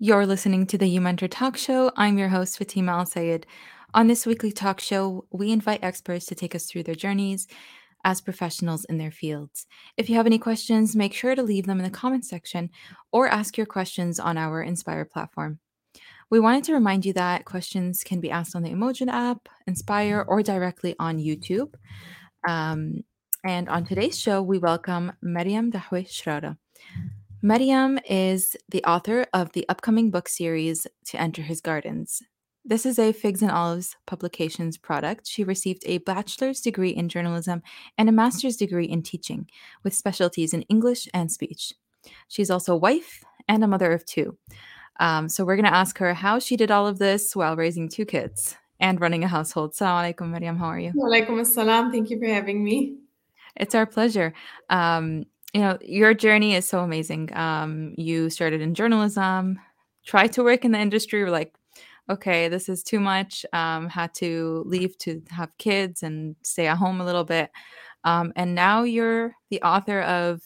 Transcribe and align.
You're 0.00 0.26
listening 0.26 0.64
to 0.68 0.78
the 0.78 0.86
You 0.86 1.00
Mentor 1.00 1.26
Talk 1.26 1.56
Show. 1.56 1.90
I'm 1.96 2.18
your 2.18 2.28
host, 2.28 2.56
Fatima 2.56 2.92
Al 2.92 3.04
Sayed. 3.04 3.48
On 3.94 4.06
this 4.06 4.26
weekly 4.26 4.52
talk 4.52 4.78
show, 4.78 5.26
we 5.32 5.50
invite 5.50 5.82
experts 5.82 6.24
to 6.26 6.36
take 6.36 6.54
us 6.54 6.66
through 6.66 6.84
their 6.84 6.94
journeys 6.94 7.48
as 8.04 8.20
professionals 8.20 8.84
in 8.84 8.98
their 8.98 9.10
fields. 9.10 9.66
If 9.96 10.08
you 10.08 10.14
have 10.14 10.26
any 10.26 10.38
questions, 10.38 10.94
make 10.94 11.14
sure 11.14 11.34
to 11.34 11.42
leave 11.42 11.66
them 11.66 11.80
in 11.80 11.84
the 11.84 11.90
comments 11.90 12.30
section 12.30 12.70
or 13.10 13.26
ask 13.26 13.56
your 13.56 13.66
questions 13.66 14.20
on 14.20 14.38
our 14.38 14.62
Inspire 14.62 15.04
platform. 15.04 15.58
We 16.30 16.38
wanted 16.38 16.62
to 16.64 16.74
remind 16.74 17.04
you 17.04 17.12
that 17.14 17.44
questions 17.44 18.04
can 18.04 18.20
be 18.20 18.30
asked 18.30 18.54
on 18.54 18.62
the 18.62 18.70
Emojin 18.70 19.08
app, 19.08 19.48
Inspire, 19.66 20.24
or 20.28 20.44
directly 20.44 20.94
on 21.00 21.18
YouTube. 21.18 21.74
Um, 22.46 23.02
and 23.44 23.68
on 23.68 23.84
today's 23.84 24.16
show, 24.16 24.42
we 24.42 24.58
welcome 24.58 25.10
Mariam 25.20 25.72
Dahoui 25.72 26.06
Charara. 26.06 26.56
Mariam 27.40 28.00
is 28.04 28.56
the 28.68 28.82
author 28.82 29.24
of 29.32 29.52
the 29.52 29.64
upcoming 29.68 30.10
book 30.10 30.28
series 30.28 30.88
To 31.04 31.20
Enter 31.20 31.42
His 31.42 31.60
Gardens. 31.60 32.20
This 32.64 32.84
is 32.84 32.98
a 32.98 33.12
Figs 33.12 33.42
and 33.42 33.52
Olives 33.52 33.94
Publications 34.06 34.76
product. 34.76 35.28
She 35.28 35.44
received 35.44 35.84
a 35.86 35.98
bachelor's 35.98 36.60
degree 36.60 36.90
in 36.90 37.08
journalism 37.08 37.62
and 37.96 38.08
a 38.08 38.12
master's 38.12 38.56
degree 38.56 38.86
in 38.86 39.02
teaching, 39.02 39.48
with 39.84 39.94
specialties 39.94 40.52
in 40.52 40.62
English 40.62 41.06
and 41.14 41.30
speech. 41.30 41.72
She's 42.26 42.50
also 42.50 42.74
a 42.74 42.78
wife 42.78 43.22
and 43.46 43.62
a 43.62 43.68
mother 43.68 43.92
of 43.92 44.04
two. 44.04 44.36
Um, 44.98 45.28
so 45.28 45.44
we're 45.44 45.54
going 45.54 45.64
to 45.64 45.72
ask 45.72 45.96
her 45.98 46.14
how 46.14 46.40
she 46.40 46.56
did 46.56 46.72
all 46.72 46.88
of 46.88 46.98
this 46.98 47.36
while 47.36 47.54
raising 47.54 47.88
two 47.88 48.04
kids 48.04 48.56
and 48.80 49.00
running 49.00 49.22
a 49.22 49.28
household. 49.28 49.74
Assalamu 49.74 50.12
alaikum, 50.12 50.30
Mariam. 50.30 50.56
How 50.56 50.66
are 50.66 50.80
you? 50.80 50.92
Walaikum 50.92 51.40
assalam. 51.40 51.92
Thank 51.92 52.10
you 52.10 52.18
for 52.18 52.26
having 52.26 52.64
me. 52.64 52.96
It's 53.54 53.76
our 53.76 53.86
pleasure. 53.86 54.34
Um, 54.70 55.24
you 55.54 55.60
know, 55.60 55.78
your 55.80 56.14
journey 56.14 56.54
is 56.54 56.68
so 56.68 56.80
amazing. 56.80 57.34
Um, 57.36 57.94
you 57.96 58.30
started 58.30 58.60
in 58.60 58.74
journalism, 58.74 59.58
tried 60.04 60.32
to 60.34 60.42
work 60.42 60.64
in 60.64 60.72
the 60.72 60.78
industry, 60.78 61.22
were 61.22 61.30
like, 61.30 61.54
okay, 62.10 62.48
this 62.48 62.68
is 62.68 62.82
too 62.82 63.00
much. 63.00 63.44
Um, 63.52 63.88
had 63.88 64.14
to 64.14 64.62
leave 64.66 64.96
to 64.98 65.22
have 65.30 65.56
kids 65.58 66.02
and 66.02 66.36
stay 66.42 66.66
at 66.66 66.76
home 66.76 67.00
a 67.00 67.04
little 67.04 67.24
bit. 67.24 67.50
Um, 68.04 68.32
and 68.36 68.54
now 68.54 68.82
you're 68.82 69.34
the 69.50 69.62
author 69.62 70.00
of 70.02 70.42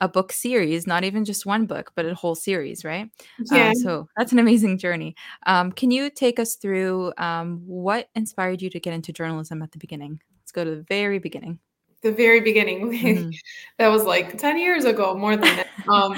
a 0.00 0.08
book 0.08 0.30
series, 0.30 0.86
not 0.86 1.04
even 1.04 1.24
just 1.24 1.46
one 1.46 1.66
book, 1.66 1.92
but 1.96 2.04
a 2.04 2.14
whole 2.14 2.34
series, 2.34 2.84
right? 2.84 3.10
Yeah. 3.50 3.70
Um, 3.70 3.74
so 3.76 4.08
that's 4.16 4.32
an 4.32 4.38
amazing 4.38 4.78
journey. 4.78 5.16
Um, 5.46 5.72
can 5.72 5.90
you 5.90 6.10
take 6.10 6.38
us 6.38 6.56
through 6.56 7.12
um, 7.16 7.62
what 7.64 8.10
inspired 8.14 8.60
you 8.60 8.70
to 8.70 8.80
get 8.80 8.92
into 8.92 9.12
journalism 9.12 9.62
at 9.62 9.72
the 9.72 9.78
beginning? 9.78 10.20
Let's 10.42 10.52
go 10.52 10.64
to 10.64 10.70
the 10.70 10.84
very 10.88 11.18
beginning 11.18 11.60
the 12.02 12.12
very 12.12 12.40
beginning. 12.40 12.92
Mm-hmm. 13.06 13.30
that 13.78 13.88
was 13.88 14.04
like 14.04 14.38
10 14.38 14.58
years 14.58 14.84
ago, 14.84 15.16
more 15.16 15.36
than 15.36 15.56
that. 15.56 15.68
Um, 15.88 16.16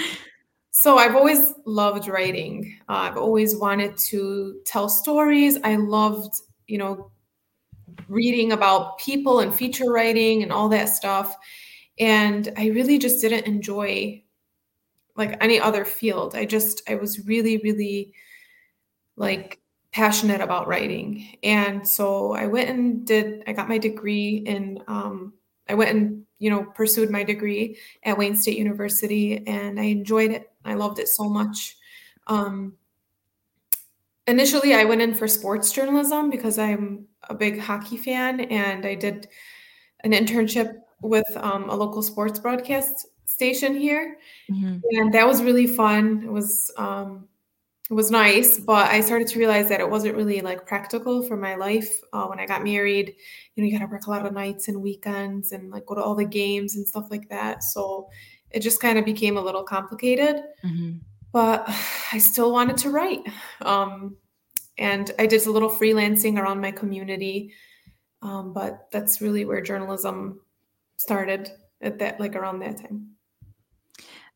so 0.71 0.97
I've 0.97 1.17
always 1.17 1.55
loved 1.67 2.09
writing. 2.09 2.79
Uh, 2.89 3.09
I've 3.11 3.17
always 3.17 3.57
wanted 3.57 3.97
to 4.11 4.61
tell 4.65 4.89
stories. 4.89 5.59
I 5.65 5.77
loved, 5.77 6.35
you 6.67 6.79
know, 6.79 7.11
reading 8.07 8.53
about 8.53 8.99
people 8.99 9.41
and 9.41 9.55
feature 9.55 9.91
writing 9.91 10.43
and 10.43 10.53
all 10.53 10.69
that 10.69 10.89
stuff. 10.89 11.37
And 11.99 12.53
I 12.57 12.69
really 12.69 12.99
just 12.99 13.21
didn't 13.21 13.47
enjoy 13.47 14.23
like 15.17 15.37
any 15.43 15.61
other 15.61 15.85
field. 15.85 16.37
I 16.37 16.45
just, 16.45 16.89
I 16.89 16.95
was 16.95 17.27
really, 17.27 17.59
really 17.59 18.15
like 19.17 19.61
passionate 19.93 20.41
about 20.41 20.69
writing. 20.69 21.39
And 21.43 21.87
so 21.87 22.35
I 22.35 22.47
went 22.47 22.71
and 22.71 23.05
did, 23.05 23.43
I 23.49 23.53
got 23.53 23.69
my 23.69 23.79
degree 23.79 24.45
in 24.47 24.79
um, 24.87 25.33
I 25.69 25.75
went 25.75 25.91
and 25.91 26.23
you 26.39 26.51
know 26.51 26.65
pursued 26.65 27.11
my 27.11 27.25
degree 27.25 27.79
at 28.05 28.17
Wayne 28.17 28.37
State 28.37 28.59
University, 28.59 29.47
and 29.47 29.79
I 29.79 29.85
enjoyed 29.85 30.31
it. 30.31 30.51
I 30.65 30.75
loved 30.75 30.99
it 30.99 31.09
so 31.09 31.29
much. 31.29 31.77
Um, 32.27 32.75
initially, 34.27 34.75
I 34.75 34.85
went 34.85 35.03
in 35.03 35.15
for 35.15 35.29
sports 35.29 35.73
journalism 35.73 36.31
because 36.31 36.59
I'm 36.59 37.07
a 37.29 37.35
big 37.35 37.59
hockey 37.59 37.97
fan, 37.97 38.41
and 38.41 38.87
I 38.87 38.95
did 38.95 39.29
an 40.05 40.13
internship 40.13 40.75
with 41.01 41.27
um, 41.37 41.71
a 41.71 41.75
local 41.75 42.03
sports 42.03 42.39
broadcast 42.39 43.07
station 43.25 43.75
here, 43.75 44.19
mm-hmm. 44.51 44.79
and 44.91 45.13
that 45.15 45.27
was 45.27 45.43
really 45.43 45.67
fun. 45.67 46.23
It 46.25 46.31
was 46.31 46.71
um, 46.77 47.29
was 47.95 48.11
nice, 48.11 48.59
but 48.59 48.91
I 48.91 49.01
started 49.01 49.29
to 49.29 49.39
realize 49.39 49.69
that 49.71 49.81
it 49.81 49.89
wasn't 49.89 50.17
really 50.17 50.43
like 50.43 50.67
practical 50.67 51.23
for 51.23 51.37
my 51.37 51.55
life. 51.55 51.89
Uh, 52.13 52.27
when 52.27 52.39
I 52.39 52.45
got 52.45 52.63
married, 52.63 53.15
you 53.55 53.63
know, 53.63 53.69
you 53.69 53.79
got 53.79 53.85
to 53.85 53.91
work 53.91 54.07
a 54.07 54.11
lot 54.11 54.27
of 54.27 54.33
nights 54.35 54.69
and 54.69 54.83
weekends 54.83 55.53
and 55.53 55.71
like 55.71 55.87
go 55.87 55.95
to 55.95 56.03
all 56.03 56.15
the 56.15 56.27
games 56.27 56.77
and 56.77 56.87
stuff 56.87 57.07
like 57.11 57.29
that. 57.31 57.65
So 57.65 58.09
it 58.51 58.61
just 58.61 58.81
kind 58.81 58.99
of 58.99 59.07
became 59.07 59.39
a 59.39 59.41
little 59.41 59.63
complicated. 59.63 60.43
Mm-hmm. 60.63 60.99
But 61.33 61.65
I 62.13 62.19
still 62.19 62.53
wanted 62.53 62.77
to 62.79 62.91
write. 62.91 63.23
Um, 63.63 64.17
and 64.77 65.11
I 65.19 65.27
did 65.27 65.47
a 65.47 65.51
little 65.51 65.71
freelancing 65.71 66.39
around 66.39 66.61
my 66.61 66.71
community. 66.71 67.55
Um, 68.21 68.53
but 68.53 68.89
that's 68.93 69.21
really 69.21 69.45
where 69.45 69.63
journalism 69.63 70.41
started 70.97 71.51
at 71.81 71.99
that, 72.01 72.21
like 72.21 72.37
around 72.37 72.59
that 72.61 72.79
time. 72.79 73.13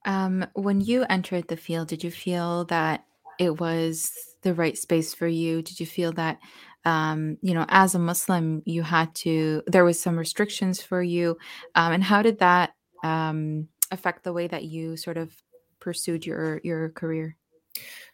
Um, 0.05 0.47
when 0.55 0.81
you 0.81 1.05
entered 1.11 1.49
the 1.49 1.57
field, 1.57 1.89
did 1.89 2.03
you 2.03 2.11
feel 2.11 2.65
that 2.67 3.05
it 3.43 3.61
was 3.61 4.13
the 4.43 4.55
right 4.55 4.79
space 4.79 5.15
for 5.15 5.27
you? 5.27 5.63
Did 5.63 5.81
you 5.81 5.87
feel 5.87 6.13
that, 6.13 6.39
um, 6.85 7.39
you 7.43 7.55
know, 7.55 7.67
as 7.69 7.95
a 7.95 7.99
Muslim, 7.99 8.63
you 8.65 8.83
had 8.83 9.13
to, 9.17 9.63
there 9.67 9.85
was 9.85 9.99
some 9.99 10.17
restrictions 10.17 10.81
for 10.81 11.03
you? 11.03 11.37
Um, 11.75 11.93
and 11.93 12.05
how 12.05 12.23
did 12.23 12.39
that 12.39 12.75
um, 13.03 13.69
affect 13.91 14.23
the 14.23 14.33
way 14.33 14.47
that 14.47 14.65
you 14.65 14.97
sort 14.97 15.17
of 15.17 15.35
pursued 15.81 16.25
your, 16.25 16.61
your 16.63 16.91
career? 16.91 17.37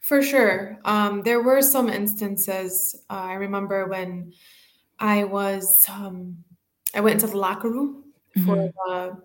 For 0.00 0.22
sure. 0.22 0.78
Um, 0.84 1.22
there 1.22 1.42
were 1.42 1.60
some 1.60 1.88
instances. 1.88 2.94
Uh, 3.10 3.14
I 3.14 3.34
remember 3.34 3.86
when 3.86 4.32
I 4.98 5.24
was, 5.24 5.84
um, 5.88 6.38
I 6.94 7.00
went 7.00 7.20
into 7.20 7.26
the 7.26 7.38
locker 7.38 7.68
room 7.68 8.04
mm-hmm. 8.36 8.46
for 8.46 8.56
the 8.56 9.18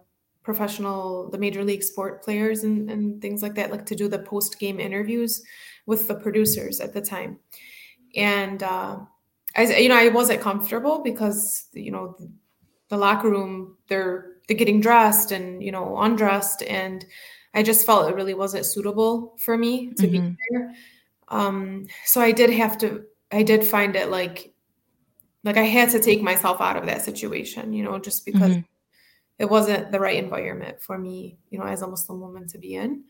professional, 0.44 1.30
the 1.30 1.38
major 1.38 1.64
league 1.64 1.84
sport 1.84 2.24
players 2.24 2.64
and, 2.64 2.90
and 2.90 3.22
things 3.22 3.42
like 3.42 3.56
that, 3.56 3.72
like 3.72 3.86
to 3.86 3.96
do 3.96 4.10
the 4.10 4.20
post 4.20 4.60
game 4.60 4.80
interviews 4.80 5.42
with 5.86 6.08
the 6.08 6.16
producers 6.16 6.80
at 6.80 6.94
the 6.94 7.02
time. 7.02 7.40
And 8.16 8.62
uh, 8.64 9.00
I, 9.56 9.76
you 9.78 9.90
know, 9.90 9.98
I 9.98 10.10
wasn't 10.10 10.42
comfortable 10.42 11.02
because 11.04 11.68
you 11.74 11.92
know 11.92 12.16
the 12.90 12.98
locker 12.98 13.30
room 13.30 13.78
they're 13.88 14.34
they're 14.48 14.58
getting 14.58 14.82
dressed 14.82 15.32
and 15.32 15.64
you 15.64 15.72
know 15.72 15.98
undressed, 15.98 16.64
and 16.64 17.06
I 17.54 17.64
just 17.64 17.86
felt 17.86 18.10
it 18.10 18.16
really 18.16 18.34
wasn't 18.34 18.66
suitable 18.66 19.38
for 19.44 19.58
me 19.58 19.94
to 19.94 20.08
mm-hmm. 20.08 20.30
be 20.30 20.36
there. 20.50 20.74
Um, 21.30 21.86
so 22.06 22.22
I 22.22 22.32
did 22.32 22.50
have 22.52 22.78
to. 22.80 23.04
I 23.32 23.44
did 23.44 23.64
find 23.64 23.96
it 23.96 24.10
like 24.10 24.54
like 25.44 25.58
I 25.58 25.64
had 25.64 25.90
to 25.90 26.00
take 26.00 26.22
myself 26.22 26.62
out 26.62 26.78
of 26.78 26.86
that 26.86 27.02
situation, 27.02 27.74
you 27.74 27.84
know, 27.84 28.00
just 28.00 28.26
because 28.26 28.52
mm-hmm. 28.52 28.62
it 29.40 29.50
wasn't 29.50 29.92
the 29.92 30.00
right 30.00 30.24
environment 30.24 30.82
for 30.82 30.98
me, 30.98 31.38
you 31.50 31.60
know, 31.60 31.66
as 31.66 31.82
a 31.82 31.88
Muslim 31.88 32.22
woman 32.22 32.48
to 32.50 32.58
be 32.58 32.76
in. 32.76 33.04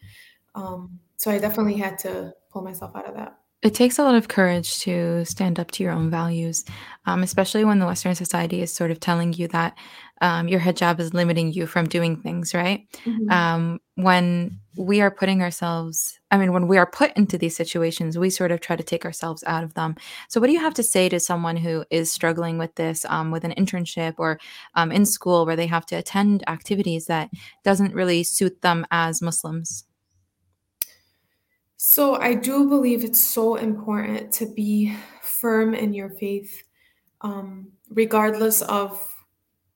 Um, 0.55 0.99
so 1.17 1.31
I 1.31 1.39
definitely 1.39 1.77
had 1.77 1.97
to 1.99 2.33
pull 2.51 2.61
myself 2.61 2.95
out 2.95 3.07
of 3.07 3.15
that. 3.15 3.37
It 3.63 3.73
takes 3.73 3.97
a 3.97 4.03
lot 4.03 4.15
of 4.15 4.27
courage 4.27 4.79
to 4.81 5.23
stand 5.23 5.57
up 5.57 5.71
to 5.71 5.83
your 5.83 5.93
own 5.93 6.09
values, 6.09 6.65
um, 7.05 7.23
especially 7.23 7.63
when 7.63 7.79
the 7.79 7.85
Western 7.85 8.13
society 8.13 8.61
is 8.61 8.73
sort 8.73 8.91
of 8.91 8.99
telling 8.99 9.31
you 9.31 9.47
that 9.47 9.77
um, 10.19 10.49
your 10.49 10.59
hijab 10.59 10.99
is 10.99 11.13
limiting 11.13 11.53
you 11.53 11.65
from 11.65 11.87
doing 11.87 12.17
things, 12.17 12.53
right? 12.53 12.85
Mm-hmm. 13.05 13.29
Um, 13.31 13.79
when 13.95 14.59
we 14.75 14.99
are 14.99 15.11
putting 15.11 15.41
ourselves, 15.41 16.19
I 16.29 16.37
mean, 16.37 16.51
when 16.51 16.67
we 16.67 16.77
are 16.77 16.85
put 16.85 17.15
into 17.15 17.37
these 17.37 17.55
situations, 17.55 18.17
we 18.17 18.29
sort 18.29 18.51
of 18.51 18.59
try 18.59 18.75
to 18.75 18.83
take 18.83 19.05
ourselves 19.05 19.45
out 19.47 19.63
of 19.63 19.75
them. 19.75 19.95
So, 20.27 20.41
what 20.41 20.47
do 20.47 20.53
you 20.53 20.59
have 20.59 20.73
to 20.75 20.83
say 20.83 21.07
to 21.07 21.19
someone 21.19 21.55
who 21.55 21.85
is 21.89 22.11
struggling 22.11 22.57
with 22.57 22.75
this, 22.75 23.05
um, 23.05 23.31
with 23.31 23.45
an 23.45 23.53
internship 23.57 24.15
or 24.17 24.39
um, 24.75 24.91
in 24.91 25.05
school 25.05 25.45
where 25.45 25.55
they 25.55 25.67
have 25.67 25.85
to 25.87 25.95
attend 25.95 26.43
activities 26.49 27.05
that 27.05 27.29
doesn't 27.63 27.93
really 27.93 28.23
suit 28.23 28.61
them 28.61 28.85
as 28.91 29.21
Muslims? 29.21 29.85
So 31.85 32.15
I 32.15 32.33
do 32.33 32.69
believe 32.69 33.03
it's 33.03 33.29
so 33.29 33.55
important 33.55 34.31
to 34.35 34.45
be 34.45 34.95
firm 35.21 35.73
in 35.73 35.93
your 35.93 36.11
faith, 36.11 36.63
um, 37.19 37.73
regardless 37.89 38.61
of 38.61 39.05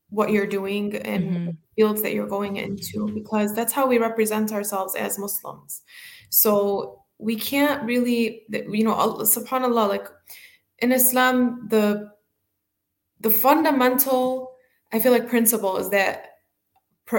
what 0.09 0.31
you're 0.31 0.48
doing 0.48 0.95
and 0.95 1.24
mm-hmm. 1.30 1.50
fields 1.75 2.01
that 2.04 2.13
you're 2.13 2.25
going 2.25 2.56
into, 2.56 3.12
because 3.13 3.54
that's 3.54 3.74
how 3.74 3.86
we 3.86 3.98
represent 3.98 4.54
ourselves 4.54 4.95
as 4.95 5.19
Muslims. 5.19 5.81
So 6.30 7.04
we 7.18 7.36
can't 7.36 7.83
really, 7.83 8.44
you 8.50 8.86
know, 8.86 8.95
subhanallah, 8.95 9.89
like 9.89 10.07
in 10.80 10.94
Islam, 10.94 11.68
the 11.68 12.09
the 13.19 13.30
fundamental, 13.30 14.54
I 14.94 15.00
feel 15.00 15.12
like 15.12 15.27
principle 15.27 15.75
is 15.75 15.89
that 15.89 16.37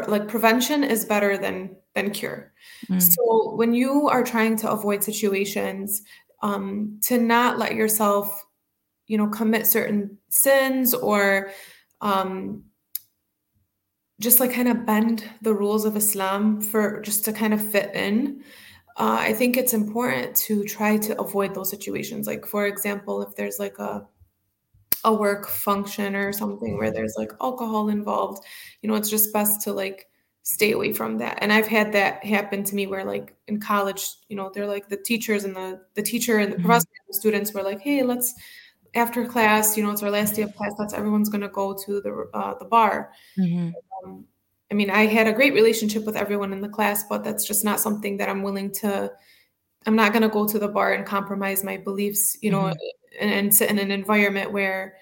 like 0.06 0.28
prevention 0.28 0.84
is 0.84 1.04
better 1.04 1.38
than 1.38 1.76
than 1.94 2.10
cure. 2.10 2.52
Mm. 2.88 3.02
So 3.02 3.54
when 3.54 3.74
you 3.74 4.08
are 4.08 4.22
trying 4.22 4.56
to 4.56 4.70
avoid 4.70 5.02
situations, 5.02 6.02
um, 6.42 7.00
to 7.04 7.18
not 7.18 7.58
let 7.58 7.74
yourself, 7.74 8.30
you 9.06 9.18
know, 9.18 9.28
commit 9.28 9.66
certain 9.66 10.18
sins 10.28 10.94
or 10.94 11.50
um, 12.00 12.64
just 14.20 14.40
like 14.40 14.52
kind 14.52 14.68
of 14.68 14.86
bend 14.86 15.24
the 15.42 15.54
rules 15.54 15.84
of 15.84 15.96
Islam 15.96 16.60
for 16.60 17.00
just 17.00 17.24
to 17.24 17.32
kind 17.32 17.54
of 17.54 17.70
fit 17.70 17.94
in. 17.94 18.42
uh, 18.98 19.18
I 19.20 19.32
think 19.32 19.56
it's 19.56 19.74
important 19.74 20.34
to 20.36 20.64
try 20.64 20.96
to 20.98 21.20
avoid 21.20 21.54
those 21.54 21.70
situations. 21.70 22.26
Like, 22.26 22.44
for 22.44 22.66
example, 22.66 23.22
if 23.22 23.34
there's 23.36 23.58
like 23.58 23.78
a 23.78 24.06
a 25.04 25.12
work 25.14 25.48
function 25.48 26.16
or 26.16 26.32
something 26.32 26.76
where 26.78 26.90
there's 26.90 27.14
like 27.16 27.32
alcohol 27.40 27.88
involved, 27.88 28.44
you 28.82 28.88
know, 28.88 28.96
it's 28.96 29.10
just 29.10 29.32
best 29.32 29.60
to 29.62 29.72
like 29.72 30.06
stay 30.42 30.72
away 30.72 30.92
from 30.92 31.18
that. 31.18 31.38
And 31.42 31.52
I've 31.52 31.66
had 31.66 31.92
that 31.92 32.24
happen 32.24 32.64
to 32.64 32.74
me 32.74 32.86
where 32.86 33.04
like 33.04 33.34
in 33.48 33.60
college, 33.60 34.10
you 34.28 34.36
know, 34.36 34.50
they're 34.52 34.66
like 34.66 34.88
the 34.88 34.96
teachers 34.96 35.44
and 35.44 35.54
the 35.54 35.80
the 35.94 36.02
teacher 36.02 36.38
and 36.38 36.50
the 36.50 36.56
mm-hmm. 36.56 36.66
professor 36.66 36.88
and 36.88 37.14
the 37.14 37.18
students 37.18 37.52
were 37.52 37.62
like, 37.62 37.80
hey, 37.80 38.02
let's 38.02 38.34
after 38.94 39.26
class, 39.26 39.76
you 39.76 39.82
know, 39.82 39.90
it's 39.90 40.02
our 40.02 40.10
last 40.10 40.34
day 40.34 40.42
of 40.42 40.54
class. 40.56 40.72
That's 40.78 40.94
everyone's 40.94 41.28
going 41.28 41.42
to 41.42 41.48
go 41.48 41.74
to 41.74 42.00
the 42.00 42.30
uh, 42.34 42.58
the 42.58 42.64
bar. 42.64 43.12
Mm-hmm. 43.38 43.70
Um, 44.04 44.24
I 44.70 44.74
mean, 44.74 44.90
I 44.90 45.06
had 45.06 45.26
a 45.26 45.32
great 45.32 45.54
relationship 45.54 46.04
with 46.04 46.16
everyone 46.16 46.52
in 46.52 46.60
the 46.60 46.68
class, 46.68 47.04
but 47.08 47.24
that's 47.24 47.46
just 47.46 47.64
not 47.64 47.80
something 47.80 48.16
that 48.18 48.28
I'm 48.28 48.42
willing 48.42 48.72
to. 48.76 49.12
I'm 49.86 49.96
not 49.96 50.12
going 50.12 50.22
to 50.22 50.28
go 50.28 50.46
to 50.46 50.58
the 50.58 50.68
bar 50.68 50.92
and 50.92 51.06
compromise 51.06 51.62
my 51.62 51.76
beliefs, 51.76 52.36
you 52.42 52.50
know, 52.50 52.62
mm-hmm. 52.62 52.72
And, 53.20 53.30
and, 53.30 53.54
sit 53.54 53.70
in 53.70 53.78
an 53.78 53.90
environment 53.90 54.52
where 54.52 54.96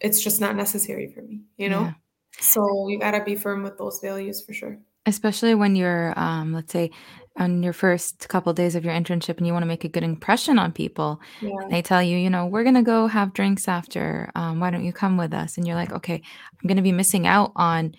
it's 0.00 0.22
just 0.22 0.40
not 0.40 0.56
necessary 0.56 1.12
for 1.12 1.22
me, 1.22 1.42
you 1.56 1.68
know. 1.68 1.82
Yeah. 1.82 1.92
So 2.40 2.88
you 2.88 2.98
got 2.98 3.12
to 3.12 3.22
be 3.22 3.36
firm 3.36 3.62
with 3.62 3.78
those 3.78 4.00
values 4.02 4.42
for 4.42 4.52
sure. 4.52 4.78
Especially 5.04 5.54
when 5.54 5.74
you're, 5.74 6.12
um, 6.16 6.52
let's 6.52 6.72
say, 6.72 6.90
on 7.36 7.62
your 7.62 7.72
first 7.72 8.28
couple 8.28 8.52
days 8.52 8.74
of 8.74 8.84
your 8.84 8.94
internship 8.94 9.38
and 9.38 9.46
you 9.46 9.52
want 9.52 9.62
to 9.62 9.68
make 9.68 9.84
a 9.84 9.88
good 9.88 10.02
impression 10.02 10.58
on 10.58 10.70
people 10.70 11.20
yeah. 11.40 11.50
they 11.70 11.80
tell 11.80 12.02
you 12.02 12.18
you 12.18 12.28
know 12.28 12.46
we're 12.46 12.62
going 12.62 12.74
to 12.74 12.82
go 12.82 13.06
have 13.06 13.32
drinks 13.32 13.68
after 13.68 14.30
um, 14.34 14.60
why 14.60 14.70
don't 14.70 14.84
you 14.84 14.92
come 14.92 15.16
with 15.16 15.32
us 15.32 15.56
and 15.56 15.66
you're 15.66 15.76
like 15.76 15.92
okay 15.92 16.16
i'm 16.16 16.68
going 16.68 16.76
to 16.76 16.82
be 16.82 16.92
missing 16.92 17.26
out 17.26 17.52
on 17.56 17.94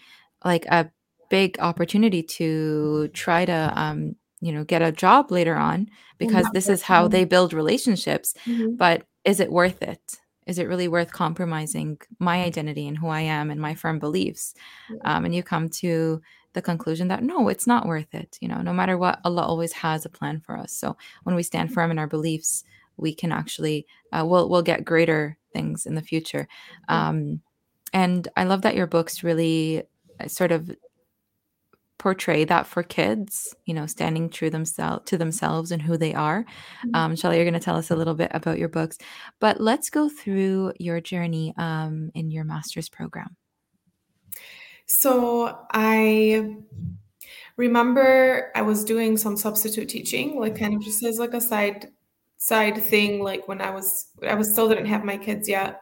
like 0.45 0.65
a 0.67 0.89
big 1.29 1.57
opportunity 1.59 2.21
to 2.21 3.07
try 3.09 3.43
to 3.43 3.73
um, 3.75 4.15
you 4.39 4.51
know 4.51 4.63
get 4.63 4.81
a 4.81 4.91
job 4.91 5.31
later 5.31 5.55
on 5.55 5.89
because 6.19 6.45
this 6.53 6.69
is 6.69 6.81
how 6.81 7.07
they 7.07 7.25
build 7.25 7.53
relationships 7.53 8.35
mm-hmm. 8.45 8.75
but 8.75 9.03
is 9.25 9.39
it 9.39 9.51
worth 9.51 9.81
it? 9.81 10.19
Is 10.45 10.59
it 10.59 10.67
really 10.67 10.87
worth 10.87 11.11
compromising 11.11 11.99
my 12.19 12.43
identity 12.43 12.87
and 12.87 12.97
who 12.97 13.07
i 13.07 13.21
am 13.21 13.49
and 13.49 13.61
my 13.61 13.75
firm 13.75 13.99
beliefs? 13.99 14.53
Um, 15.05 15.25
and 15.25 15.33
you 15.33 15.43
come 15.43 15.69
to 15.69 16.21
the 16.53 16.61
conclusion 16.61 17.07
that 17.07 17.23
no 17.23 17.49
it's 17.49 17.65
not 17.65 17.87
worth 17.87 18.13
it 18.13 18.37
you 18.39 18.47
know 18.47 18.61
no 18.61 18.71
matter 18.71 18.95
what 18.95 19.19
allah 19.25 19.41
always 19.41 19.73
has 19.73 20.05
a 20.05 20.09
plan 20.09 20.39
for 20.39 20.57
us. 20.57 20.71
So 20.73 20.95
when 21.23 21.35
we 21.35 21.43
stand 21.43 21.69
mm-hmm. 21.69 21.73
firm 21.73 21.91
in 21.91 21.99
our 21.99 22.07
beliefs 22.07 22.63
we 22.97 23.13
can 23.15 23.31
actually 23.31 23.87
uh, 24.11 24.23
we'll, 24.25 24.47
we'll 24.49 24.61
get 24.61 24.85
greater 24.85 25.37
things 25.51 25.85
in 25.85 25.95
the 25.95 26.01
future. 26.01 26.47
Um, 26.87 27.41
and 27.93 28.27
i 28.35 28.43
love 28.43 28.61
that 28.63 28.75
your 28.75 28.87
books 28.87 29.23
really 29.23 29.83
uh, 30.19 30.27
sort 30.27 30.51
of 30.51 30.69
portray 31.97 32.43
that 32.45 32.67
for 32.67 32.83
kids, 32.83 33.55
you 33.65 33.73
know, 33.73 33.85
standing 33.85 34.29
true 34.29 34.49
themselves 34.49 35.03
to 35.05 35.17
themselves 35.17 35.71
and 35.71 35.81
who 35.81 35.97
they 35.97 36.13
are. 36.13 36.43
Mm-hmm. 36.43 36.95
Um, 36.95 37.15
Shelly, 37.15 37.37
you're 37.37 37.45
going 37.45 37.53
to 37.53 37.59
tell 37.59 37.77
us 37.77 37.91
a 37.91 37.95
little 37.95 38.15
bit 38.15 38.31
about 38.33 38.59
your 38.59 38.69
books, 38.69 38.97
but 39.39 39.61
let's 39.61 39.89
go 39.89 40.09
through 40.09 40.73
your 40.79 40.99
journey 41.01 41.53
um, 41.57 42.11
in 42.13 42.31
your 42.31 42.43
master's 42.43 42.89
program. 42.89 43.35
So 44.85 45.57
I 45.71 46.57
remember 47.57 48.51
I 48.55 48.61
was 48.61 48.83
doing 48.83 49.17
some 49.17 49.37
substitute 49.37 49.89
teaching, 49.89 50.39
like 50.39 50.57
kind 50.57 50.73
of 50.75 50.81
just 50.81 51.03
as 51.03 51.19
like 51.19 51.33
a 51.33 51.41
side 51.41 51.89
side 52.37 52.81
thing, 52.83 53.23
like 53.23 53.47
when 53.47 53.61
I 53.61 53.69
was 53.69 54.07
I 54.27 54.35
was 54.35 54.51
still 54.51 54.67
didn't 54.67 54.87
have 54.87 55.05
my 55.05 55.17
kids 55.17 55.47
yet. 55.47 55.81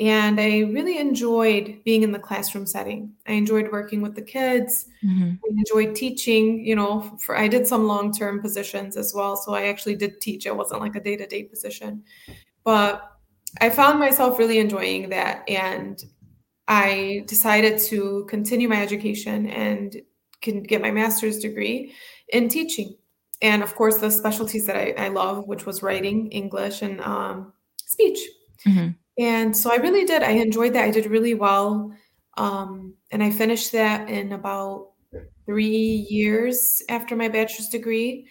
And 0.00 0.40
I 0.40 0.60
really 0.60 0.98
enjoyed 0.98 1.84
being 1.84 2.02
in 2.02 2.10
the 2.10 2.18
classroom 2.18 2.64
setting. 2.64 3.12
I 3.28 3.32
enjoyed 3.32 3.70
working 3.70 4.00
with 4.00 4.14
the 4.14 4.22
kids. 4.22 4.86
Mm-hmm. 5.04 5.32
I 5.44 5.48
enjoyed 5.50 5.94
teaching, 5.94 6.64
you 6.64 6.74
know, 6.74 7.18
for 7.20 7.36
I 7.36 7.48
did 7.48 7.66
some 7.66 7.86
long-term 7.86 8.40
positions 8.40 8.96
as 8.96 9.12
well. 9.14 9.36
So 9.36 9.52
I 9.52 9.64
actually 9.64 9.96
did 9.96 10.18
teach. 10.22 10.46
It 10.46 10.56
wasn't 10.56 10.80
like 10.80 10.96
a 10.96 11.00
day-to-day 11.00 11.44
position. 11.44 12.02
But 12.64 13.12
I 13.60 13.68
found 13.68 13.98
myself 13.98 14.38
really 14.38 14.58
enjoying 14.58 15.10
that. 15.10 15.46
And 15.46 16.02
I 16.66 17.24
decided 17.26 17.78
to 17.80 18.24
continue 18.30 18.70
my 18.70 18.80
education 18.80 19.48
and 19.48 20.00
can 20.40 20.62
get 20.62 20.80
my 20.80 20.90
master's 20.90 21.40
degree 21.40 21.92
in 22.30 22.48
teaching. 22.48 22.96
And 23.42 23.62
of 23.62 23.74
course, 23.74 23.98
the 23.98 24.10
specialties 24.10 24.66
that 24.66 24.76
I, 24.76 24.94
I 24.96 25.08
love, 25.08 25.46
which 25.46 25.66
was 25.66 25.82
writing, 25.82 26.30
English, 26.30 26.80
and 26.80 27.02
um, 27.02 27.52
speech. 27.76 28.18
Mm-hmm. 28.66 28.92
And 29.18 29.56
so 29.56 29.72
I 29.72 29.76
really 29.76 30.04
did. 30.04 30.22
I 30.22 30.32
enjoyed 30.32 30.72
that. 30.74 30.84
I 30.84 30.90
did 30.90 31.06
really 31.06 31.34
well. 31.34 31.92
Um, 32.36 32.94
and 33.10 33.22
I 33.22 33.30
finished 33.30 33.72
that 33.72 34.08
in 34.08 34.32
about 34.32 34.92
three 35.44 36.06
years 36.08 36.82
after 36.88 37.16
my 37.16 37.28
bachelor's 37.28 37.68
degree. 37.68 38.26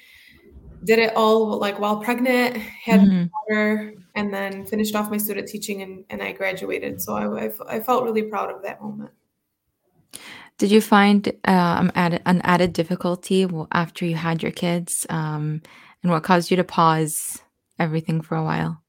Did 0.86 1.00
it 1.00 1.16
all 1.16 1.60
like 1.60 1.80
while 1.80 2.02
pregnant, 2.02 2.56
had 2.58 3.02
mm-hmm. 3.02 3.26
daughter, 3.26 3.94
and 4.16 4.34
then 4.34 4.66
finished 4.66 4.96
off 4.96 5.12
my 5.12 5.18
student 5.18 5.48
teaching 5.48 5.82
and, 5.82 6.06
and 6.10 6.24
I 6.24 6.32
graduated. 6.32 7.02
So 7.02 7.16
I, 7.16 7.46
I, 7.46 7.52
I 7.68 7.80
felt 7.82 8.04
really 8.04 8.24
proud 8.24 8.50
of 8.50 8.64
that 8.64 8.82
moment. 8.82 9.12
Did 10.58 10.72
you 10.72 10.82
find 10.82 11.32
um, 11.46 11.92
added, 11.96 12.22
an 12.26 12.42
added 12.44 12.74
difficulty 12.74 13.48
after 13.72 14.06
you 14.06 14.16
had 14.16 14.42
your 14.44 14.52
kids? 14.52 15.06
Um, 15.10 15.62
and 16.04 16.12
what 16.12 16.24
caused 16.24 16.52
you 16.52 16.58
to 16.58 16.64
pause 16.64 17.40
everything 17.78 18.22
for 18.22 18.36
a 18.36 18.44
while? 18.44 18.82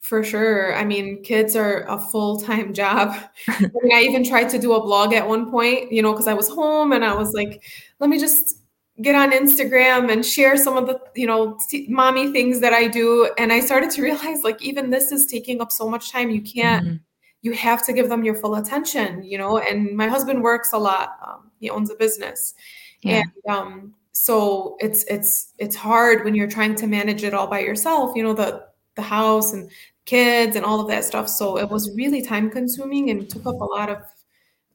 For 0.00 0.22
sure. 0.22 0.74
I 0.74 0.84
mean, 0.84 1.22
kids 1.22 1.56
are 1.56 1.82
a 1.88 1.98
full 1.98 2.40
time 2.40 2.72
job. 2.82 3.14
I, 3.48 3.60
mean, 3.60 3.92
I 3.92 4.00
even 4.02 4.24
tried 4.24 4.48
to 4.50 4.58
do 4.58 4.74
a 4.74 4.82
blog 4.82 5.12
at 5.12 5.26
one 5.26 5.50
point, 5.50 5.92
you 5.92 6.02
know, 6.02 6.12
because 6.12 6.28
I 6.28 6.34
was 6.34 6.48
home 6.48 6.92
and 6.92 7.04
I 7.04 7.14
was 7.14 7.32
like, 7.32 7.62
let 8.00 8.10
me 8.10 8.18
just 8.18 8.60
get 9.00 9.14
on 9.14 9.30
Instagram 9.30 10.10
and 10.10 10.26
share 10.26 10.56
some 10.56 10.76
of 10.76 10.86
the, 10.86 11.00
you 11.14 11.26
know, 11.26 11.56
t- 11.68 11.86
mommy 11.88 12.32
things 12.32 12.60
that 12.60 12.72
I 12.72 12.88
do. 12.88 13.30
And 13.38 13.52
I 13.52 13.60
started 13.60 13.90
to 13.90 14.02
realize 14.08 14.42
like, 14.42 14.60
even 14.62 14.90
this 14.90 15.12
is 15.12 15.26
taking 15.26 15.60
up 15.60 15.70
so 15.72 15.88
much 15.88 16.10
time. 16.10 16.30
You 16.30 16.42
can't, 16.42 16.86
mm-hmm. 16.86 16.96
you 17.42 17.52
have 17.52 17.84
to 17.86 17.92
give 17.92 18.08
them 18.08 18.24
your 18.24 18.34
full 18.34 18.56
attention, 18.56 19.22
you 19.22 19.38
know. 19.38 19.58
And 19.58 19.96
my 19.96 20.08
husband 20.08 20.42
works 20.42 20.72
a 20.72 20.78
lot, 20.78 21.16
um, 21.26 21.50
he 21.60 21.70
owns 21.70 21.90
a 21.90 21.94
business. 21.94 22.54
Yeah. 23.02 23.22
And, 23.46 23.56
um, 23.56 23.94
so 24.20 24.76
it's 24.80 25.04
it's 25.04 25.54
it's 25.58 25.76
hard 25.76 26.24
when 26.24 26.34
you're 26.34 26.48
trying 26.48 26.74
to 26.74 26.88
manage 26.88 27.22
it 27.22 27.32
all 27.32 27.46
by 27.46 27.60
yourself 27.60 28.16
you 28.16 28.22
know 28.22 28.34
the 28.34 28.64
the 28.98 29.02
house 29.02 29.54
and 29.54 29.70
kids 30.04 30.56
and 30.56 30.64
all 30.64 30.80
of 30.80 30.88
that 30.88 31.04
stuff. 31.04 31.28
So 31.28 31.56
it 31.58 31.70
was 31.70 31.94
really 31.96 32.20
time 32.20 32.50
consuming 32.50 33.10
and 33.10 33.30
took 33.30 33.46
up 33.46 33.60
a 33.60 33.64
lot 33.64 33.88
of 33.88 34.02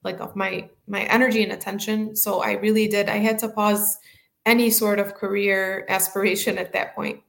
like 0.04 0.20
of 0.20 0.36
my 0.36 0.70
my 0.88 1.04
energy 1.04 1.44
and 1.44 1.52
attention. 1.52 2.16
So 2.16 2.42
I 2.42 2.54
really 2.54 2.88
did. 2.88 3.10
I 3.10 3.18
had 3.18 3.38
to 3.40 3.50
pause 3.50 3.98
any 4.46 4.70
sort 4.70 5.00
of 5.00 5.14
career 5.14 5.86
aspiration 5.90 6.58
at 6.58 6.74
that 6.74 6.96
point. 6.96 7.22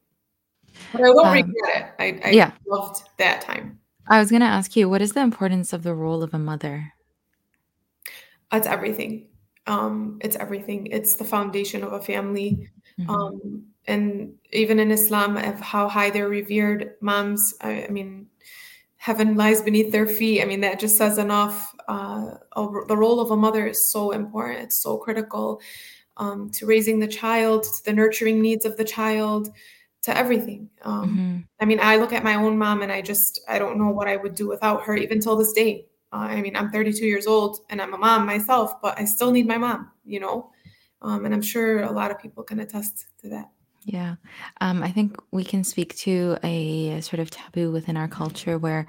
But 0.93 1.03
I 1.03 1.11
won't 1.11 1.27
um, 1.27 1.33
regret 1.35 1.77
it. 1.77 1.87
I, 1.99 2.29
I 2.29 2.31
yeah. 2.31 2.53
loved 2.67 3.09
that 3.19 3.41
time. 3.41 3.79
I 4.09 4.19
was 4.19 4.31
going 4.31 4.41
to 4.41 4.47
ask 4.47 4.77
you, 4.77 4.89
what 4.89 5.01
is 5.01 5.13
the 5.13 5.23
importance 5.23 5.73
of 5.73 5.83
the 5.83 5.95
role 5.95 6.23
of 6.23 6.35
a 6.35 6.39
mother? 6.39 6.93
It's 8.53 8.67
everything. 8.67 9.27
Um, 9.67 10.19
it's 10.21 10.37
everything. 10.37 10.89
It's 10.89 11.15
the 11.15 11.25
foundation 11.25 11.83
of 11.83 11.93
a 11.93 12.03
family. 12.03 12.69
Mm-hmm. 12.99 13.11
Um, 13.11 13.65
and 13.87 14.35
even 14.53 14.79
in 14.79 14.91
Islam, 14.91 15.37
of 15.37 15.61
how 15.61 15.89
high 15.89 16.11
they're 16.11 16.29
revered, 16.29 16.95
moms, 17.01 17.55
I, 17.61 17.85
I, 17.85 17.89
mean, 17.89 18.27
heaven 18.97 19.37
lies 19.37 19.63
beneath 19.63 19.93
their 19.93 20.07
feet. 20.07 20.43
I 20.43 20.47
mean, 20.47 20.61
that 20.63 20.81
just 20.81 20.97
says 20.97 21.19
enough. 21.19 21.75
Uh, 21.87 22.37
the 22.55 22.97
role 22.97 23.21
of 23.21 23.31
a 23.31 23.37
mother 23.37 23.67
is 23.67 23.91
so 23.91 24.13
important, 24.13 24.63
it's 24.63 24.83
so 24.83 24.97
critical 24.97 25.61
um, 26.17 26.51
to 26.51 26.67
raising 26.67 26.99
the 26.99 27.09
child, 27.09 27.65
to 27.65 27.85
the 27.85 27.93
nurturing 27.93 28.41
needs 28.41 28.65
of 28.65 28.77
the 28.77 28.85
child, 28.85 29.51
to 30.03 30.17
everything. 30.17 30.69
Um, 30.83 31.09
mm-hmm. 31.09 31.39
I 31.61 31.65
mean, 31.65 31.81
I 31.81 31.97
look 31.97 32.13
at 32.13 32.25
my 32.25 32.35
own 32.35 32.57
mom 32.59 32.83
and 32.83 32.93
I 32.93 33.03
just, 33.03 33.41
I 33.49 33.59
don't 33.59 33.79
know 33.79 33.91
what 33.91 34.09
I 34.09 34.17
would 34.17 34.35
do 34.35 34.49
without 34.49 34.83
her, 34.85 34.97
even 34.97 35.21
till 35.21 35.37
this 35.37 35.53
day. 35.53 35.87
Uh, 36.13 36.29
I 36.29 36.41
mean, 36.41 36.57
I'm 36.57 36.71
32 36.71 37.05
years 37.05 37.27
old 37.27 37.61
and 37.71 37.83
I'm 37.83 37.95
a 37.95 37.99
mom 37.99 38.27
myself, 38.27 38.81
but 38.81 38.99
I 38.99 39.05
still 39.05 39.31
need 39.31 39.47
my 39.47 39.59
mom, 39.59 39.91
you 40.05 40.21
know? 40.21 40.51
Um, 41.03 41.25
and 41.25 41.35
I'm 41.35 41.43
sure 41.43 41.83
a 41.83 41.91
lot 41.91 42.11
of 42.11 42.19
people 42.19 42.45
can 42.45 42.61
attest 42.61 43.07
to 43.23 43.29
that. 43.31 43.51
Yeah. 43.85 44.17
Um, 44.61 44.83
I 44.83 44.91
think 44.91 45.17
we 45.31 45.45
can 45.45 45.63
speak 45.63 45.95
to 45.99 46.39
a 46.43 47.01
sort 47.03 47.21
of 47.21 47.31
taboo 47.31 47.71
within 47.71 47.97
our 47.97 48.09
culture 48.09 48.59
where 48.59 48.87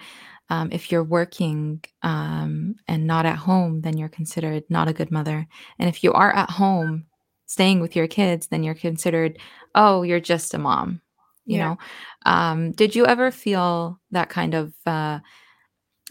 um, 0.50 0.70
if 0.72 0.92
you're 0.92 1.04
working 1.04 1.84
um, 2.02 2.76
and 2.88 3.06
not 3.06 3.26
at 3.26 3.38
home, 3.38 3.82
then 3.82 3.98
you're 3.98 4.10
considered 4.10 4.64
not 4.70 4.88
a 4.88 4.94
good 4.94 5.12
mother. 5.12 5.48
And 5.80 5.90
if 5.90 6.04
you 6.04 6.14
are 6.14 6.34
at 6.34 6.50
home 6.50 7.08
staying 7.46 7.82
with 7.82 7.96
your 7.96 8.08
kids, 8.08 8.48
then 8.48 8.64
you're 8.64 8.74
considered, 8.74 9.38
oh, 9.74 10.04
you're 10.04 10.20
just 10.20 10.54
a 10.54 10.58
mom. 10.58 11.02
You 11.46 11.58
yeah. 11.58 11.66
know, 11.66 11.78
um, 12.26 12.72
did 12.72 12.96
you 12.96 13.06
ever 13.06 13.32
feel 13.32 14.00
that 14.12 14.30
kind 14.30 14.54
of, 14.54 14.74
uh, 14.86 15.20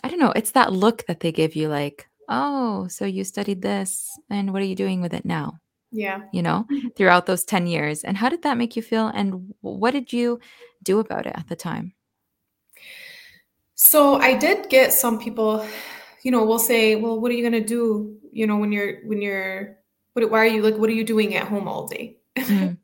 I 0.02 0.08
don't 0.08 0.20
know, 0.20 0.32
it's 0.36 0.52
that 0.52 0.72
look 0.72 1.06
that 1.06 1.20
they 1.20 1.32
give 1.32 1.56
you 1.56 1.68
like, 1.68 2.06
oh, 2.28 2.86
so 2.88 3.04
you 3.04 3.24
studied 3.24 3.62
this 3.62 4.08
and 4.30 4.52
what 4.52 4.62
are 4.62 4.66
you 4.66 4.76
doing 4.76 5.00
with 5.00 5.14
it 5.14 5.24
now? 5.24 5.58
Yeah 5.94 6.20
you 6.32 6.42
know 6.42 6.66
mm-hmm. 6.70 6.88
throughout 6.96 7.26
those 7.26 7.44
10 7.44 7.66
years 7.66 8.04
and 8.04 8.16
how 8.16 8.28
did 8.28 8.42
that 8.42 8.58
make 8.58 8.76
you 8.76 8.82
feel 8.82 9.06
and 9.08 9.54
what 9.60 9.92
did 9.92 10.12
you 10.12 10.40
do 10.82 10.98
about 10.98 11.26
it 11.26 11.34
at 11.36 11.48
the 11.48 11.56
time 11.56 11.94
so 13.74 14.16
i 14.16 14.36
did 14.36 14.68
get 14.68 14.92
some 14.92 15.18
people 15.18 15.64
you 16.22 16.30
know 16.30 16.44
will 16.44 16.58
say 16.58 16.96
well 16.96 17.20
what 17.20 17.30
are 17.30 17.34
you 17.34 17.48
going 17.48 17.62
to 17.62 17.66
do 17.66 18.16
you 18.32 18.46
know 18.46 18.56
when 18.56 18.72
you're 18.72 19.00
when 19.06 19.22
you're 19.22 19.78
what, 20.12 20.30
why 20.30 20.38
are 20.38 20.46
you 20.46 20.62
like 20.62 20.76
what 20.76 20.90
are 20.90 20.94
you 20.94 21.04
doing 21.04 21.34
at 21.34 21.46
home 21.46 21.68
all 21.68 21.86
day 21.86 22.16
mm-hmm. 22.36 22.74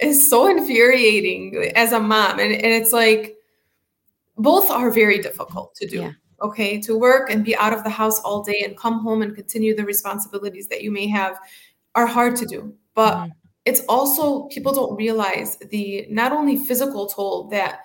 is 0.00 0.28
so 0.28 0.46
infuriating 0.46 1.72
as 1.76 1.92
a 1.92 2.00
mom. 2.00 2.38
And, 2.38 2.52
and 2.52 2.66
it's 2.66 2.92
like 2.92 3.36
both 4.36 4.70
are 4.70 4.90
very 4.90 5.18
difficult 5.18 5.74
to 5.76 5.86
do. 5.86 6.00
Yeah. 6.00 6.12
Okay. 6.42 6.80
To 6.82 6.98
work 6.98 7.30
and 7.30 7.44
be 7.44 7.56
out 7.56 7.72
of 7.72 7.84
the 7.84 7.90
house 7.90 8.20
all 8.20 8.42
day 8.42 8.62
and 8.64 8.76
come 8.76 9.00
home 9.00 9.22
and 9.22 9.34
continue 9.34 9.74
the 9.74 9.84
responsibilities 9.84 10.68
that 10.68 10.82
you 10.82 10.90
may 10.90 11.06
have 11.08 11.38
are 11.94 12.06
hard 12.06 12.36
to 12.36 12.46
do. 12.46 12.74
But 12.94 13.14
mm-hmm. 13.14 13.30
it's 13.64 13.82
also 13.88 14.44
people 14.48 14.72
don't 14.72 14.96
realize 14.96 15.56
the 15.56 16.06
not 16.10 16.32
only 16.32 16.56
physical 16.56 17.06
toll 17.06 17.48
that 17.48 17.80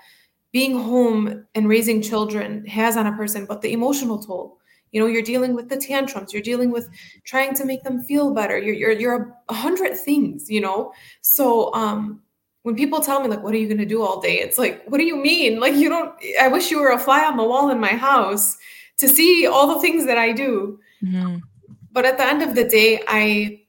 being 0.51 0.79
home 0.79 1.45
and 1.53 1.69
raising 1.69 2.01
children 2.01 2.65
has 2.65 2.97
on 2.97 3.07
a 3.07 3.15
person, 3.15 3.45
but 3.45 3.61
the 3.61 3.71
emotional 3.71 4.21
toll 4.21 4.59
you 4.91 4.99
know 4.99 5.07
you're 5.07 5.21
dealing 5.21 5.53
with 5.53 5.69
the 5.69 5.77
tantrums 5.77 6.33
you're 6.33 6.41
dealing 6.41 6.71
with 6.71 6.89
trying 7.23 7.53
to 7.53 7.65
make 7.65 7.83
them 7.83 8.01
feel 8.01 8.33
better 8.33 8.57
you're 8.57 8.73
you're, 8.73 8.91
you're 8.91 9.35
a 9.49 9.53
hundred 9.53 9.95
things 9.95 10.49
you 10.49 10.59
know 10.61 10.91
so 11.21 11.73
um 11.73 12.21
when 12.63 12.75
people 12.75 12.99
tell 12.99 13.21
me 13.21 13.27
like 13.27 13.43
what 13.43 13.53
are 13.53 13.57
you 13.57 13.67
going 13.67 13.77
to 13.77 13.85
do 13.85 14.01
all 14.03 14.19
day? 14.19 14.39
It's 14.39 14.57
like 14.57 14.83
what 14.87 14.97
do 14.97 15.05
you 15.05 15.15
mean? 15.15 15.59
Like 15.59 15.75
you 15.75 15.89
don't 15.89 16.13
i 16.41 16.47
wish 16.47 16.71
you 16.71 16.79
were 16.79 16.91
a 16.91 16.99
fly 16.99 17.23
on 17.25 17.37
the 17.37 17.43
wall 17.43 17.69
in 17.69 17.79
my 17.79 17.93
house 17.93 18.57
to 18.97 19.07
see 19.07 19.47
all 19.47 19.73
the 19.73 19.81
things 19.81 20.05
that 20.05 20.17
i 20.17 20.31
do. 20.31 20.79
Mm-hmm. 21.03 21.37
but 21.93 22.03
at 22.03 22.17
the 22.17 22.25
end 22.25 22.41
of 22.41 22.55
the 22.55 22.65
day 22.65 23.01
i 23.07 23.61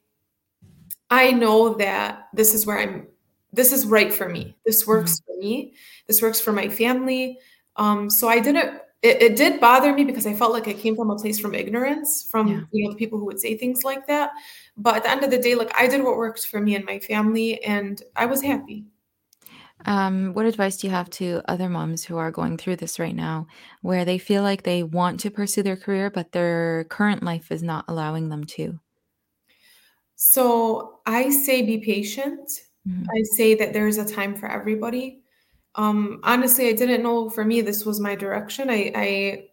i 1.11 1.31
know 1.31 1.75
that 1.75 2.27
this 2.35 2.55
is 2.55 2.67
where 2.67 2.81
i'm 2.81 3.07
this 3.53 3.73
is 3.73 3.87
right 3.87 4.13
for 4.13 4.29
me. 4.29 4.57
This 4.65 4.87
works 4.87 5.21
mm-hmm. 5.21 5.35
for 5.35 5.41
me. 5.41 5.75
This 6.07 6.23
works 6.23 6.41
for 6.41 6.53
my 6.53 6.69
family. 6.69 7.39
Um 7.77 8.11
so 8.11 8.29
i 8.29 8.41
didn't 8.41 8.81
it, 9.02 9.23
it, 9.23 9.37
did 9.37 9.61
bother 9.61 9.95
me 9.95 10.04
because 10.04 10.26
I 10.26 10.35
felt 10.35 10.52
like 10.52 10.69
I 10.69 10.75
came 10.75 10.95
from 10.95 11.11
a 11.11 11.16
place 11.16 11.38
from 11.38 11.54
ignorance, 11.54 12.26
from 12.30 12.49
yeah. 12.49 12.61
you 12.71 12.85
know 12.85 12.92
the 12.92 12.99
people 12.99 13.19
who 13.19 13.25
would 13.26 13.40
say 13.40 13.57
things 13.57 13.83
like 13.83 14.07
that. 14.09 14.33
But 14.76 14.97
at 14.97 15.02
the 15.04 15.11
end 15.11 15.25
of 15.25 15.30
the 15.30 15.38
day, 15.38 15.54
like 15.54 15.73
I 15.75 15.87
did 15.87 16.02
what 16.04 16.16
worked 16.16 16.47
for 16.47 16.61
me 16.61 16.75
and 16.75 16.85
my 16.85 16.99
family, 16.99 17.62
and 17.64 18.02
I 18.16 18.26
was 18.26 18.42
happy. 18.42 18.85
Um, 19.87 20.35
what 20.35 20.45
advice 20.45 20.76
do 20.76 20.87
you 20.87 20.92
have 20.92 21.09
to 21.11 21.40
other 21.49 21.71
moms 21.71 22.04
who 22.04 22.19
are 22.19 22.30
going 22.30 22.59
through 22.59 22.76
this 22.76 22.99
right 22.99 23.16
now, 23.16 23.47
where 23.80 24.04
they 24.04 24.19
feel 24.19 24.42
like 24.42 24.62
they 24.62 24.83
want 24.83 25.21
to 25.21 25.30
pursue 25.30 25.62
their 25.62 25.76
career, 25.76 26.11
but 26.11 26.33
their 26.33 26.85
current 26.85 27.23
life 27.23 27.50
is 27.50 27.62
not 27.62 27.87
allowing 27.88 28.28
them 28.28 28.45
to? 28.45 28.78
So 30.16 31.00
I 31.07 31.30
say 31.30 31.62
be 31.62 31.78
patient. 31.78 32.50
Mm-hmm. 32.87 33.04
I 33.04 33.23
say 33.23 33.54
that 33.54 33.73
there's 33.73 33.97
a 33.97 34.04
time 34.04 34.37
for 34.37 34.50
everybody 34.50 35.20
um 35.77 36.21
honestly 36.25 36.69
i 36.69 36.73
didn't 36.73 37.03
know 37.03 37.31
for 37.31 37.45
me 37.45 37.61
this 37.61 37.85
was 37.85 38.00
my 38.00 38.15
direction. 38.15 38.69
I 38.71 38.93
i 38.95 39.45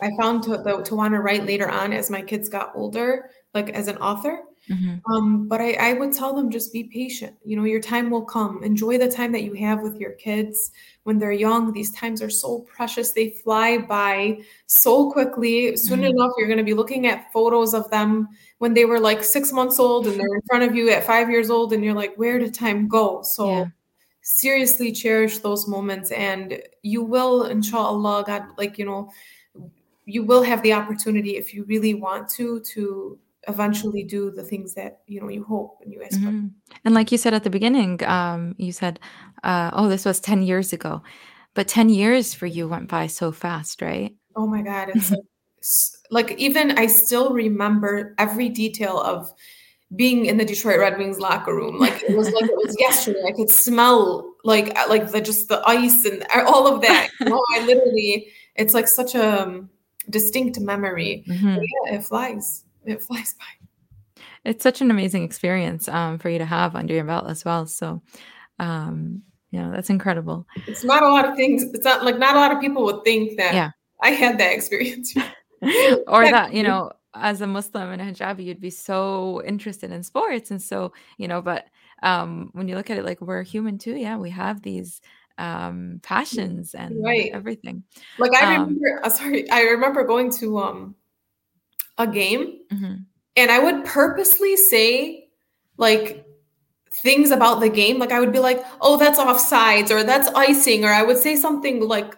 i 0.00 0.10
found 0.20 0.42
to, 0.44 0.82
to 0.84 0.94
want 0.94 1.14
to 1.14 1.20
write 1.20 1.46
later 1.46 1.70
on 1.70 1.92
as 1.92 2.10
my 2.10 2.22
kids 2.22 2.48
got 2.48 2.72
older 2.74 3.30
like 3.54 3.70
as 3.70 3.88
an 3.88 3.96
author. 3.98 4.42
Mm-hmm. 4.68 5.12
um 5.12 5.46
but 5.46 5.60
I, 5.60 5.74
I 5.74 5.92
would 5.92 6.12
tell 6.12 6.34
them 6.34 6.50
just 6.50 6.72
be 6.72 6.84
patient. 6.84 7.36
You 7.44 7.56
know 7.56 7.62
your 7.62 7.80
time 7.80 8.10
will 8.10 8.24
come. 8.24 8.64
Enjoy 8.64 8.98
the 8.98 9.08
time 9.08 9.30
that 9.30 9.44
you 9.44 9.54
have 9.54 9.80
with 9.80 9.96
your 9.96 10.12
kids 10.12 10.72
when 11.04 11.20
they're 11.20 11.30
young. 11.30 11.72
These 11.72 11.92
times 11.92 12.20
are 12.20 12.30
so 12.30 12.62
precious. 12.62 13.12
They 13.12 13.30
fly 13.30 13.78
by 13.78 14.40
so 14.66 15.12
quickly. 15.12 15.76
Soon 15.76 16.00
mm-hmm. 16.00 16.18
enough 16.18 16.32
you're 16.36 16.48
going 16.48 16.58
to 16.58 16.64
be 16.64 16.74
looking 16.74 17.06
at 17.06 17.32
photos 17.32 17.74
of 17.74 17.88
them 17.90 18.28
when 18.58 18.74
they 18.74 18.86
were 18.86 18.98
like 18.98 19.22
six 19.22 19.52
months 19.52 19.78
old 19.78 20.08
and 20.08 20.18
they're 20.18 20.34
in 20.34 20.42
front 20.48 20.64
of 20.64 20.74
you 20.74 20.90
at 20.90 21.04
five 21.06 21.30
years 21.30 21.48
old 21.48 21.72
and 21.72 21.84
you're 21.84 21.94
like 21.94 22.16
where 22.16 22.40
did 22.40 22.52
time 22.52 22.88
go? 22.88 23.22
So 23.22 23.48
yeah 23.48 23.66
seriously 24.28 24.90
cherish 24.90 25.38
those 25.38 25.68
moments 25.68 26.10
and 26.10 26.60
you 26.82 27.00
will 27.00 27.44
inshallah 27.44 28.24
god 28.26 28.42
like 28.58 28.76
you 28.76 28.84
know 28.84 29.08
you 30.04 30.24
will 30.24 30.42
have 30.42 30.60
the 30.64 30.72
opportunity 30.72 31.36
if 31.36 31.54
you 31.54 31.62
really 31.64 31.94
want 31.94 32.28
to 32.28 32.58
to 32.60 33.16
eventually 33.46 34.02
do 34.02 34.32
the 34.32 34.42
things 34.42 34.74
that 34.74 34.98
you 35.06 35.20
know 35.20 35.28
you 35.28 35.44
hope 35.44 35.78
and 35.80 35.92
you 35.92 36.02
aspire 36.02 36.32
mm-hmm. 36.32 36.48
and 36.84 36.92
like 36.92 37.12
you 37.12 37.18
said 37.18 37.34
at 37.34 37.44
the 37.44 37.50
beginning 37.50 38.02
um 38.02 38.52
you 38.58 38.72
said 38.72 38.98
uh 39.44 39.70
oh 39.74 39.88
this 39.88 40.04
was 40.04 40.18
10 40.18 40.42
years 40.42 40.72
ago 40.72 41.00
but 41.54 41.68
10 41.68 41.88
years 41.88 42.34
for 42.34 42.46
you 42.46 42.66
went 42.66 42.88
by 42.88 43.06
so 43.06 43.30
fast 43.30 43.80
right 43.80 44.12
oh 44.34 44.48
my 44.48 44.60
god 44.60 44.88
it's 44.92 45.12
like, 45.12 45.20
like 46.10 46.32
even 46.32 46.72
i 46.72 46.86
still 46.88 47.32
remember 47.32 48.12
every 48.18 48.48
detail 48.48 48.98
of 48.98 49.32
being 49.94 50.26
in 50.26 50.36
the 50.36 50.44
Detroit 50.44 50.80
Red 50.80 50.98
Wings 50.98 51.20
locker 51.20 51.54
room. 51.54 51.78
Like 51.78 52.02
it 52.02 52.16
was 52.16 52.30
like 52.32 52.44
it 52.44 52.56
was 52.56 52.76
yesterday. 52.78 53.22
I 53.26 53.32
could 53.32 53.50
smell 53.50 54.34
like 54.44 54.76
uh, 54.78 54.86
like 54.88 55.12
the 55.12 55.20
just 55.20 55.48
the 55.48 55.62
ice 55.66 56.04
and 56.04 56.24
all 56.46 56.66
of 56.66 56.82
that. 56.82 57.08
You 57.20 57.26
know, 57.26 57.42
I 57.54 57.64
literally 57.64 58.28
it's 58.56 58.74
like 58.74 58.88
such 58.88 59.14
a 59.14 59.42
um, 59.42 59.70
distinct 60.10 60.58
memory. 60.58 61.24
Mm-hmm. 61.28 61.56
Yeah, 61.56 61.94
it 61.94 62.04
flies. 62.04 62.64
It 62.84 63.02
flies 63.02 63.34
by. 63.38 64.22
It's 64.44 64.62
such 64.62 64.80
an 64.80 64.90
amazing 64.90 65.24
experience 65.24 65.88
um, 65.88 66.18
for 66.18 66.28
you 66.28 66.38
to 66.38 66.44
have 66.44 66.76
under 66.76 66.94
your 66.94 67.04
belt 67.04 67.26
as 67.28 67.44
well. 67.44 67.66
So, 67.66 68.00
um, 68.60 69.22
you 69.50 69.60
know, 69.60 69.72
that's 69.72 69.90
incredible. 69.90 70.46
It's 70.68 70.84
not 70.84 71.02
a 71.02 71.08
lot 71.08 71.28
of 71.28 71.34
things. 71.34 71.64
It's 71.74 71.84
not 71.84 72.04
like 72.04 72.18
not 72.18 72.36
a 72.36 72.38
lot 72.38 72.52
of 72.52 72.60
people 72.60 72.84
would 72.84 73.02
think 73.02 73.36
that 73.38 73.54
yeah. 73.54 73.70
I 74.00 74.10
had 74.10 74.38
that 74.38 74.52
experience. 74.52 75.14
or 76.06 76.30
that, 76.30 76.52
you 76.52 76.62
know, 76.62 76.92
as 77.20 77.40
a 77.40 77.46
Muslim 77.46 77.90
and 77.90 78.02
a 78.02 78.04
hijabi, 78.04 78.44
you'd 78.44 78.60
be 78.60 78.70
so 78.70 79.42
interested 79.44 79.90
in 79.92 80.02
sports. 80.02 80.50
And 80.50 80.62
so, 80.62 80.92
you 81.18 81.28
know, 81.28 81.42
but 81.42 81.66
um, 82.02 82.50
when 82.52 82.68
you 82.68 82.76
look 82.76 82.90
at 82.90 82.98
it 82.98 83.04
like 83.04 83.20
we're 83.20 83.42
human 83.42 83.78
too, 83.78 83.96
yeah, 83.96 84.16
we 84.16 84.30
have 84.30 84.62
these 84.62 85.00
um 85.38 86.00
passions 86.02 86.74
and 86.74 87.04
right. 87.04 87.30
everything. 87.34 87.82
Like 88.18 88.34
I 88.34 88.56
um, 88.56 88.62
remember 88.62 89.00
uh, 89.04 89.10
sorry, 89.10 89.50
I 89.50 89.62
remember 89.62 90.04
going 90.04 90.30
to 90.32 90.58
um 90.58 90.94
a 91.98 92.06
game 92.06 92.60
mm-hmm. 92.72 92.94
and 93.36 93.50
I 93.50 93.58
would 93.58 93.84
purposely 93.84 94.56
say 94.56 95.28
like 95.76 96.24
things 97.02 97.30
about 97.30 97.60
the 97.60 97.68
game. 97.68 97.98
Like 97.98 98.12
I 98.12 98.20
would 98.20 98.32
be 98.32 98.38
like, 98.38 98.64
oh, 98.80 98.96
that's 98.96 99.18
offsides 99.18 99.90
or 99.90 100.02
that's 100.02 100.28
icing, 100.28 100.84
or 100.84 100.90
I 100.90 101.02
would 101.02 101.18
say 101.18 101.36
something 101.36 101.80
like 101.80 102.16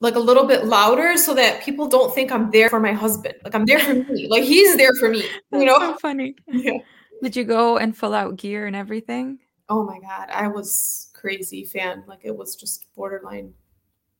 like 0.00 0.14
a 0.14 0.20
little 0.20 0.46
bit 0.46 0.64
louder 0.64 1.16
so 1.16 1.34
that 1.34 1.62
people 1.62 1.88
don't 1.88 2.14
think 2.14 2.30
I'm 2.30 2.50
there 2.50 2.68
for 2.70 2.80
my 2.80 2.92
husband. 2.92 3.34
Like 3.44 3.54
I'm 3.54 3.66
there 3.66 3.80
for 3.80 3.94
me. 3.94 4.26
Like 4.30 4.44
he's 4.44 4.76
there 4.76 4.92
for 5.00 5.08
me. 5.08 5.24
You 5.52 5.64
know? 5.64 5.78
so 5.78 5.96
funny. 5.98 6.36
Yeah. 6.46 6.78
Did 7.22 7.34
you 7.34 7.44
go 7.44 7.78
and 7.78 7.96
fill 7.96 8.14
out 8.14 8.36
gear 8.36 8.66
and 8.66 8.76
everything? 8.76 9.38
Oh 9.68 9.84
my 9.84 9.98
god, 9.98 10.28
I 10.32 10.48
was 10.48 11.10
crazy 11.14 11.64
fan. 11.64 12.04
Like 12.06 12.20
it 12.22 12.36
was 12.36 12.54
just 12.54 12.86
borderline 12.94 13.52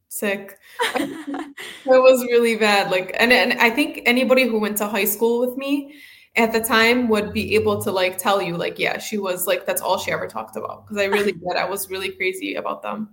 sick. 0.09 0.59
it 0.97 1.55
was 1.87 2.25
really 2.25 2.57
bad. 2.57 2.91
Like 2.91 3.15
and, 3.19 3.33
and 3.33 3.55
I 3.55 3.71
think 3.71 4.03
anybody 4.05 4.47
who 4.47 4.59
went 4.59 4.77
to 4.79 4.87
high 4.87 5.05
school 5.05 5.47
with 5.47 5.57
me 5.57 5.95
at 6.37 6.53
the 6.53 6.61
time 6.61 7.09
would 7.09 7.33
be 7.33 7.55
able 7.55 7.83
to 7.83 7.93
like 7.93 8.19
tell 8.19 8.43
you 8.43 8.57
like 8.57 8.79
yeah, 8.79 8.99
she 8.99 9.19
was 9.19 9.47
like 9.47 9.65
that's 9.65 9.81
all 9.81 9.99
she 9.99 10.11
ever 10.11 10.27
talked 10.27 10.57
about 10.57 10.87
because 10.87 11.01
I 11.01 11.07
really 11.07 11.33
did. 11.45 11.57
I 11.57 11.69
was 11.69 11.89
really 11.89 12.11
crazy 12.11 12.55
about 12.55 12.83
them. 12.83 13.11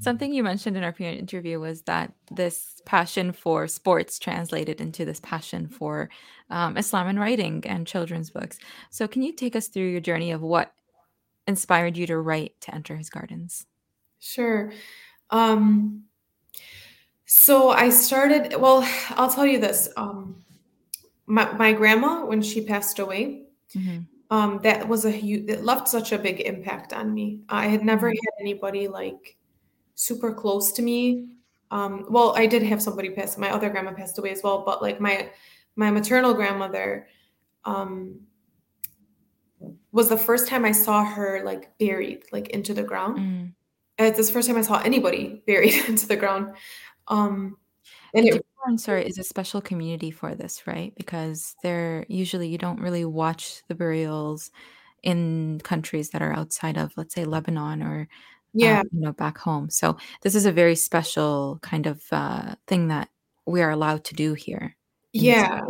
Something 0.00 0.32
you 0.32 0.42
mentioned 0.42 0.76
in 0.76 0.84
our 0.84 0.92
previous 0.92 1.18
interview 1.18 1.60
was 1.60 1.82
that 1.82 2.12
this 2.30 2.80
passion 2.84 3.32
for 3.32 3.66
sports 3.68 4.18
translated 4.18 4.80
into 4.80 5.04
this 5.04 5.20
passion 5.20 5.68
for 5.68 6.10
um, 6.50 6.76
Islam 6.76 7.08
and 7.08 7.18
writing 7.18 7.62
and 7.66 7.86
children's 7.86 8.30
books. 8.30 8.58
So, 8.90 9.08
can 9.08 9.22
you 9.22 9.32
take 9.32 9.56
us 9.56 9.68
through 9.68 9.88
your 9.90 10.00
journey 10.00 10.32
of 10.32 10.42
what 10.42 10.72
inspired 11.46 11.96
you 11.96 12.06
to 12.06 12.18
write 12.18 12.60
to 12.62 12.74
enter 12.74 12.96
his 12.96 13.10
gardens? 13.10 13.66
Sure. 14.20 14.72
Um, 15.30 16.04
so 17.26 17.70
I 17.70 17.90
started. 17.90 18.54
Well, 18.60 18.88
I'll 19.10 19.30
tell 19.30 19.46
you 19.46 19.58
this. 19.58 19.88
Um, 19.96 20.44
my, 21.26 21.50
my 21.52 21.72
grandma, 21.72 22.24
when 22.24 22.42
she 22.42 22.64
passed 22.64 22.98
away, 22.98 23.44
mm-hmm. 23.74 24.00
um, 24.30 24.60
that 24.62 24.86
was 24.86 25.04
a 25.04 25.10
huge. 25.10 25.48
It 25.48 25.64
left 25.64 25.88
such 25.88 26.12
a 26.12 26.18
big 26.18 26.40
impact 26.40 26.92
on 26.92 27.12
me. 27.12 27.40
I 27.48 27.66
had 27.66 27.84
never 27.84 28.08
mm-hmm. 28.08 28.16
had 28.16 28.42
anybody 28.42 28.88
like 28.88 29.36
super 29.94 30.32
close 30.32 30.72
to 30.72 30.82
me. 30.82 31.28
Um, 31.70 32.06
well, 32.08 32.34
I 32.36 32.46
did 32.46 32.62
have 32.62 32.82
somebody 32.82 33.10
pass. 33.10 33.38
My 33.38 33.50
other 33.50 33.70
grandma 33.70 33.92
passed 33.92 34.18
away 34.18 34.30
as 34.30 34.42
well, 34.42 34.64
but 34.64 34.82
like 34.82 35.00
my 35.00 35.30
my 35.76 35.90
maternal 35.90 36.34
grandmother 36.34 37.08
um, 37.64 38.20
was 39.92 40.08
the 40.08 40.16
first 40.16 40.48
time 40.48 40.64
I 40.64 40.72
saw 40.72 41.04
her 41.04 41.42
like 41.44 41.76
buried 41.78 42.24
like 42.32 42.50
into 42.50 42.74
the 42.74 42.82
ground. 42.82 43.18
Mm. 43.18 43.52
It's 43.98 44.26
the 44.26 44.32
first 44.32 44.48
time 44.48 44.58
I 44.58 44.62
saw 44.62 44.80
anybody 44.80 45.42
buried 45.46 45.74
into 45.88 46.06
the 46.06 46.16
ground. 46.16 46.56
Um, 47.08 47.56
and 48.14 48.28
it, 48.28 48.44
sorry, 48.76 49.06
is 49.06 49.18
a 49.18 49.24
special 49.24 49.60
community 49.60 50.10
for 50.10 50.34
this, 50.34 50.66
right? 50.66 50.92
Because 50.96 51.56
they're 51.62 52.06
usually 52.08 52.48
you 52.48 52.58
don't 52.58 52.80
really 52.80 53.04
watch 53.04 53.62
the 53.68 53.74
burials 53.74 54.50
in 55.02 55.60
countries 55.62 56.10
that 56.10 56.22
are 56.22 56.32
outside 56.32 56.78
of, 56.78 56.92
let's 56.96 57.14
say, 57.14 57.24
Lebanon 57.24 57.82
or 57.82 58.08
yeah 58.54 58.80
um, 58.80 58.86
you 58.92 59.00
know 59.00 59.12
back 59.12 59.36
home 59.36 59.68
so 59.68 59.96
this 60.22 60.34
is 60.34 60.46
a 60.46 60.52
very 60.52 60.76
special 60.76 61.58
kind 61.62 61.86
of 61.86 62.02
uh, 62.12 62.54
thing 62.66 62.88
that 62.88 63.08
we 63.46 63.60
are 63.60 63.70
allowed 63.70 64.04
to 64.04 64.14
do 64.14 64.34
here 64.34 64.76
yeah 65.12 65.60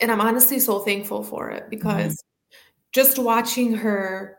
and 0.00 0.10
i'm 0.10 0.20
honestly 0.20 0.58
so 0.58 0.78
thankful 0.78 1.22
for 1.22 1.50
it 1.50 1.62
mm-hmm. 1.62 1.70
because 1.70 2.14
mm-hmm. 2.14 2.58
just 2.92 3.18
watching 3.18 3.74
her 3.74 4.36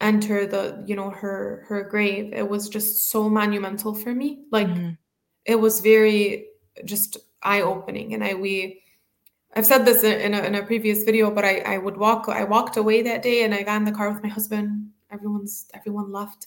enter 0.00 0.46
the 0.46 0.84
you 0.86 0.94
know 0.94 1.10
her 1.10 1.64
her 1.68 1.82
grave 1.84 2.32
it 2.32 2.46
was 2.48 2.68
just 2.68 3.10
so 3.10 3.28
monumental 3.28 3.94
for 3.94 4.14
me 4.14 4.44
like 4.52 4.68
mm-hmm. 4.68 4.90
it 5.46 5.56
was 5.56 5.80
very 5.80 6.46
just 6.84 7.16
eye-opening 7.42 8.12
and 8.12 8.22
i 8.22 8.34
we 8.34 8.82
I've 9.56 9.64
said 9.64 9.86
this 9.86 10.04
in 10.04 10.34
a, 10.34 10.42
in 10.42 10.54
a 10.54 10.62
previous 10.62 11.02
video, 11.04 11.30
but 11.30 11.42
I, 11.42 11.60
I 11.60 11.78
would 11.78 11.96
walk, 11.96 12.28
I 12.28 12.44
walked 12.44 12.76
away 12.76 13.00
that 13.00 13.22
day 13.22 13.42
and 13.42 13.54
I 13.54 13.62
got 13.62 13.76
in 13.76 13.84
the 13.84 13.92
car 13.92 14.12
with 14.12 14.22
my 14.22 14.28
husband. 14.28 14.90
Everyone's, 15.16 15.66
everyone 15.74 16.12
left. 16.12 16.46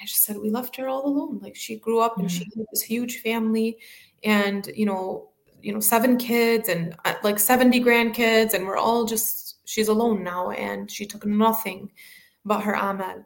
I 0.00 0.06
just 0.06 0.24
said, 0.24 0.38
we 0.38 0.50
left 0.50 0.76
her 0.76 0.88
all 0.88 1.06
alone. 1.06 1.40
Like 1.42 1.56
she 1.56 1.76
grew 1.76 2.00
up 2.00 2.18
and 2.18 2.28
mm-hmm. 2.28 2.38
she 2.38 2.44
had 2.44 2.66
this 2.70 2.82
huge 2.82 3.18
family 3.18 3.78
and, 4.22 4.70
you 4.74 4.86
know, 4.86 5.30
you 5.62 5.72
know, 5.72 5.80
seven 5.80 6.16
kids 6.16 6.68
and 6.68 6.94
uh, 7.04 7.14
like 7.22 7.38
70 7.38 7.82
grandkids. 7.82 8.54
And 8.54 8.66
we're 8.66 8.76
all 8.76 9.04
just, 9.04 9.56
she's 9.64 9.88
alone 9.88 10.22
now. 10.22 10.50
And 10.50 10.90
she 10.90 11.06
took 11.06 11.26
nothing 11.26 11.90
but 12.44 12.60
her 12.60 12.74
amal. 12.74 13.24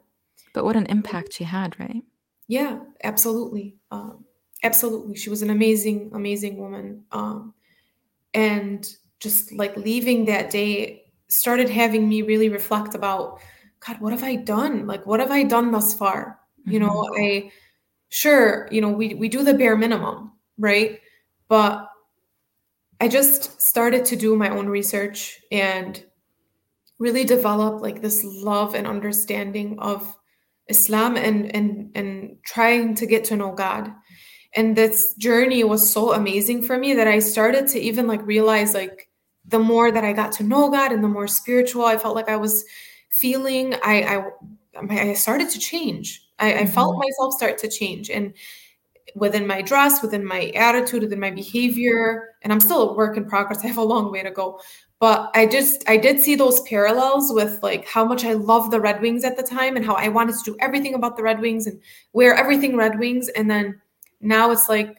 But 0.53 0.65
what 0.65 0.75
an 0.75 0.85
impact 0.87 1.33
she 1.33 1.43
had, 1.43 1.79
right? 1.79 2.03
Yeah, 2.47 2.79
absolutely. 3.03 3.75
Um, 3.91 4.25
absolutely. 4.63 5.15
She 5.15 5.29
was 5.29 5.41
an 5.41 5.49
amazing, 5.49 6.11
amazing 6.13 6.57
woman. 6.57 7.03
Um, 7.11 7.53
and 8.33 8.89
just 9.19 9.51
like 9.51 9.75
leaving 9.77 10.25
that 10.25 10.49
day 10.49 11.03
started 11.29 11.69
having 11.69 12.09
me 12.09 12.21
really 12.21 12.49
reflect 12.49 12.95
about 12.95 13.39
god 13.85 13.99
what 13.99 14.11
have 14.11 14.23
i 14.23 14.35
done 14.35 14.87
like 14.87 15.05
what 15.05 15.19
have 15.19 15.31
i 15.31 15.43
done 15.43 15.71
thus 15.71 15.93
far 15.93 16.39
mm-hmm. 16.61 16.71
you 16.71 16.79
know 16.79 16.89
mm-hmm. 16.89 17.23
i 17.23 17.51
sure 18.09 18.67
you 18.71 18.81
know 18.81 18.89
we 18.89 19.13
we 19.13 19.29
do 19.29 19.43
the 19.43 19.53
bare 19.53 19.75
minimum 19.75 20.31
right 20.57 20.99
but 21.47 21.87
i 22.99 23.07
just 23.07 23.61
started 23.61 24.05
to 24.05 24.15
do 24.15 24.35
my 24.35 24.49
own 24.49 24.67
research 24.67 25.39
and 25.51 26.05
really 26.99 27.23
develop 27.23 27.81
like 27.81 28.01
this 28.01 28.23
love 28.23 28.75
and 28.75 28.85
understanding 28.85 29.77
of 29.79 30.15
islam 30.67 31.17
and 31.17 31.53
and 31.55 31.91
and 31.95 32.37
trying 32.45 32.93
to 32.95 33.05
get 33.05 33.23
to 33.25 33.35
know 33.35 33.51
god 33.51 33.91
and 34.53 34.75
this 34.75 35.15
journey 35.15 35.63
was 35.63 35.91
so 35.91 36.13
amazing 36.13 36.61
for 36.61 36.77
me 36.77 36.93
that 36.93 37.07
i 37.07 37.17
started 37.19 37.67
to 37.67 37.79
even 37.79 38.07
like 38.07 38.25
realize 38.25 38.73
like 38.73 39.09
the 39.45 39.59
more 39.59 39.91
that 39.91 40.03
I 40.03 40.13
got 40.13 40.31
to 40.33 40.43
know 40.43 40.69
God 40.69 40.91
and 40.91 41.03
the 41.03 41.07
more 41.07 41.27
spiritual 41.27 41.85
I 41.85 41.97
felt 41.97 42.15
like 42.15 42.29
I 42.29 42.37
was 42.37 42.63
feeling, 43.11 43.75
I 43.83 44.23
I, 44.75 44.99
I 44.99 45.13
started 45.13 45.49
to 45.51 45.59
change. 45.59 46.27
I, 46.39 46.59
I 46.59 46.65
felt 46.65 46.93
mm-hmm. 46.93 47.01
myself 47.01 47.33
start 47.33 47.57
to 47.59 47.67
change, 47.67 48.09
and 48.09 48.33
within 49.15 49.45
my 49.45 49.61
dress, 49.61 50.01
within 50.01 50.25
my 50.25 50.51
attitude, 50.55 51.03
within 51.03 51.19
my 51.19 51.31
behavior, 51.31 52.35
and 52.41 52.51
I'm 52.51 52.59
still 52.59 52.89
a 52.89 52.93
work 52.93 53.17
in 53.17 53.25
progress. 53.25 53.59
I 53.63 53.67
have 53.67 53.77
a 53.77 53.83
long 53.83 54.11
way 54.11 54.23
to 54.23 54.31
go, 54.31 54.59
but 54.99 55.29
I 55.35 55.45
just 55.45 55.87
I 55.87 55.97
did 55.97 56.19
see 56.19 56.35
those 56.35 56.61
parallels 56.61 57.31
with 57.33 57.61
like 57.61 57.87
how 57.87 58.05
much 58.05 58.23
I 58.23 58.33
loved 58.33 58.71
the 58.71 58.79
Red 58.79 59.01
Wings 59.01 59.23
at 59.23 59.37
the 59.37 59.43
time 59.43 59.75
and 59.75 59.85
how 59.85 59.95
I 59.95 60.07
wanted 60.07 60.35
to 60.37 60.51
do 60.51 60.57
everything 60.59 60.93
about 60.95 61.17
the 61.17 61.23
Red 61.23 61.39
Wings 61.41 61.67
and 61.67 61.79
wear 62.13 62.33
everything 62.33 62.75
Red 62.75 62.97
Wings, 62.97 63.29
and 63.29 63.49
then 63.49 63.79
now 64.21 64.51
it's 64.51 64.69
like 64.69 64.97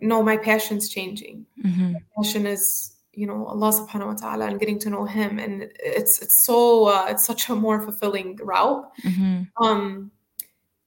no, 0.00 0.20
my 0.20 0.36
passion's 0.36 0.88
changing. 0.88 1.46
Mm-hmm. 1.64 1.92
My 1.92 2.00
passion 2.16 2.44
is 2.44 2.91
you 3.14 3.26
know 3.26 3.46
Allah 3.46 3.72
subhanahu 3.72 4.06
wa 4.06 4.14
ta'ala 4.14 4.46
and 4.46 4.58
getting 4.58 4.78
to 4.80 4.90
know 4.90 5.04
him. 5.04 5.38
And 5.38 5.70
it's 5.78 6.22
it's 6.22 6.44
so 6.46 6.86
uh, 6.86 7.06
it's 7.08 7.26
such 7.26 7.48
a 7.48 7.54
more 7.54 7.80
fulfilling 7.80 8.36
route. 8.42 8.90
Mm-hmm. 9.02 9.64
um 9.64 10.10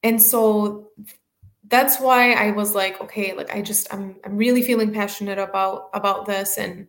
and 0.03 0.21
so 0.21 0.91
that's 1.67 1.99
why 1.99 2.33
I 2.33 2.51
was 2.51 2.75
like 2.75 3.01
okay 3.01 3.33
like 3.33 3.53
I 3.55 3.61
just 3.61 3.93
I'm 3.93 4.17
I'm 4.23 4.37
really 4.37 4.61
feeling 4.61 4.93
passionate 4.93 5.37
about 5.37 5.89
about 5.93 6.25
this. 6.25 6.57
And 6.57 6.87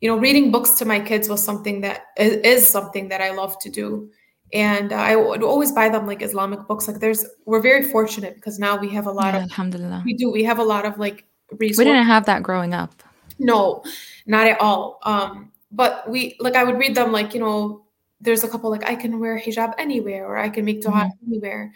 you 0.00 0.08
know 0.08 0.16
reading 0.16 0.50
books 0.50 0.70
to 0.78 0.84
my 0.84 1.00
kids 1.00 1.28
was 1.28 1.44
something 1.44 1.80
that 1.82 2.06
is, 2.16 2.68
something 2.68 3.08
that 3.08 3.20
I 3.20 3.30
love 3.32 3.58
to 3.60 3.70
do. 3.70 4.10
And 4.52 4.92
uh, 4.92 4.96
I 4.96 5.16
would 5.16 5.42
always 5.42 5.72
buy 5.72 5.88
them 5.88 6.06
like 6.06 6.22
Islamic 6.22 6.66
books. 6.68 6.86
Like 6.88 7.00
there's 7.00 7.24
we're 7.44 7.60
very 7.60 7.82
fortunate 7.82 8.36
because 8.36 8.58
now 8.58 8.76
we 8.76 8.88
have 8.90 9.06
a 9.06 9.12
lot 9.12 9.34
yeah, 9.34 9.38
of 9.38 9.50
alhamdulillah. 9.50 10.02
we 10.06 10.14
do 10.14 10.30
we 10.30 10.44
have 10.44 10.58
a 10.58 10.64
lot 10.64 10.86
of 10.86 10.98
like 10.98 11.24
resources. 11.58 11.78
we 11.78 11.84
didn't 11.84 12.06
have 12.06 12.24
that 12.26 12.42
growing 12.42 12.72
up 12.72 13.02
no, 13.38 13.82
not 14.26 14.46
at 14.46 14.60
all. 14.60 15.00
Um, 15.02 15.52
but 15.70 16.08
we 16.08 16.36
like 16.40 16.54
I 16.54 16.64
would 16.64 16.78
read 16.78 16.94
them 16.94 17.12
like, 17.12 17.34
you 17.34 17.40
know, 17.40 17.84
there's 18.20 18.44
a 18.44 18.48
couple 18.48 18.70
like 18.70 18.88
I 18.88 18.94
can 18.94 19.20
wear 19.20 19.38
hijab 19.38 19.74
anywhere 19.78 20.26
or 20.26 20.36
I 20.36 20.48
can 20.48 20.64
make 20.64 20.82
dua 20.82 20.92
mm-hmm. 20.92 21.26
anywhere. 21.26 21.72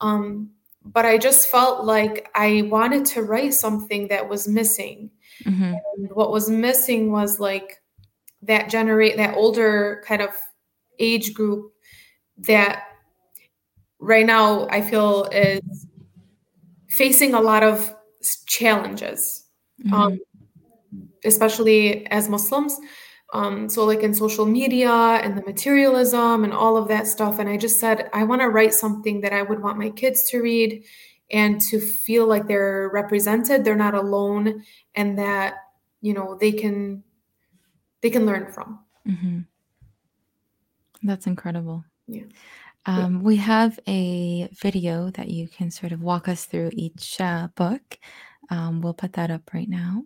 Um, 0.00 0.50
but 0.84 1.04
I 1.04 1.18
just 1.18 1.50
felt 1.50 1.84
like 1.84 2.30
I 2.34 2.62
wanted 2.70 3.04
to 3.06 3.22
write 3.22 3.54
something 3.54 4.08
that 4.08 4.28
was 4.28 4.48
missing. 4.48 5.10
Mm-hmm. 5.44 5.74
And 5.74 6.10
what 6.12 6.30
was 6.30 6.48
missing 6.48 7.12
was 7.12 7.38
like 7.38 7.82
that 8.42 8.70
generate 8.70 9.16
that 9.18 9.36
older 9.36 10.02
kind 10.06 10.22
of 10.22 10.30
age 10.98 11.34
group 11.34 11.72
that 12.38 12.84
right 13.98 14.24
now 14.24 14.66
I 14.70 14.80
feel 14.80 15.24
is 15.24 15.86
facing 16.88 17.34
a 17.34 17.40
lot 17.40 17.62
of 17.62 17.94
challenges. 18.46 19.44
Mm-hmm. 19.84 19.94
Um, 19.94 20.18
especially 21.24 22.06
as 22.08 22.28
Muslims. 22.28 22.78
Um, 23.32 23.68
so, 23.68 23.84
like 23.84 24.00
in 24.00 24.12
social 24.12 24.44
media 24.44 24.90
and 24.90 25.36
the 25.36 25.42
materialism 25.42 26.42
and 26.42 26.52
all 26.52 26.76
of 26.76 26.88
that 26.88 27.06
stuff. 27.06 27.38
And 27.38 27.48
I 27.48 27.56
just 27.56 27.78
said, 27.78 28.10
I 28.12 28.24
want 28.24 28.40
to 28.42 28.48
write 28.48 28.74
something 28.74 29.20
that 29.20 29.32
I 29.32 29.42
would 29.42 29.62
want 29.62 29.78
my 29.78 29.90
kids 29.90 30.28
to 30.30 30.40
read 30.40 30.84
and 31.30 31.60
to 31.60 31.78
feel 31.78 32.26
like 32.26 32.48
they're 32.48 32.90
represented, 32.92 33.64
they're 33.64 33.76
not 33.76 33.94
alone, 33.94 34.64
and 34.94 35.18
that 35.18 35.54
you 36.00 36.12
know 36.12 36.36
they 36.40 36.52
can 36.52 37.04
they 38.00 38.10
can 38.10 38.26
learn 38.26 38.50
from. 38.50 38.80
Mm-hmm. 39.06 39.40
That's 41.02 41.26
incredible. 41.26 41.84
Yeah. 42.06 42.24
Um, 42.86 43.16
yeah. 43.16 43.22
We 43.22 43.36
have 43.36 43.78
a 43.86 44.48
video 44.60 45.10
that 45.10 45.28
you 45.28 45.48
can 45.48 45.70
sort 45.70 45.92
of 45.92 46.02
walk 46.02 46.28
us 46.28 46.46
through 46.46 46.70
each 46.72 47.20
uh, 47.20 47.48
book. 47.54 47.98
Um, 48.50 48.80
we'll 48.80 48.94
put 48.94 49.12
that 49.14 49.30
up 49.30 49.50
right 49.54 49.68
now. 49.68 50.04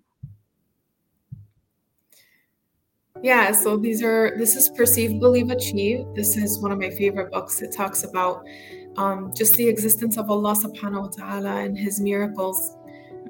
Yeah, 3.22 3.52
so 3.52 3.76
these 3.76 4.02
are 4.02 4.36
this 4.36 4.56
is 4.56 4.68
Perceive, 4.70 5.20
Believe, 5.20 5.50
Achieve. 5.50 6.04
This 6.14 6.36
is 6.36 6.58
one 6.58 6.72
of 6.72 6.78
my 6.78 6.90
favorite 6.90 7.30
books. 7.30 7.62
It 7.62 7.72
talks 7.72 8.02
about 8.02 8.44
um, 8.96 9.32
just 9.34 9.54
the 9.54 9.68
existence 9.68 10.16
of 10.16 10.30
Allah 10.30 10.54
subhanahu 10.54 11.02
wa 11.02 11.08
ta'ala 11.08 11.62
and 11.62 11.78
his 11.78 12.00
miracles. 12.00 12.76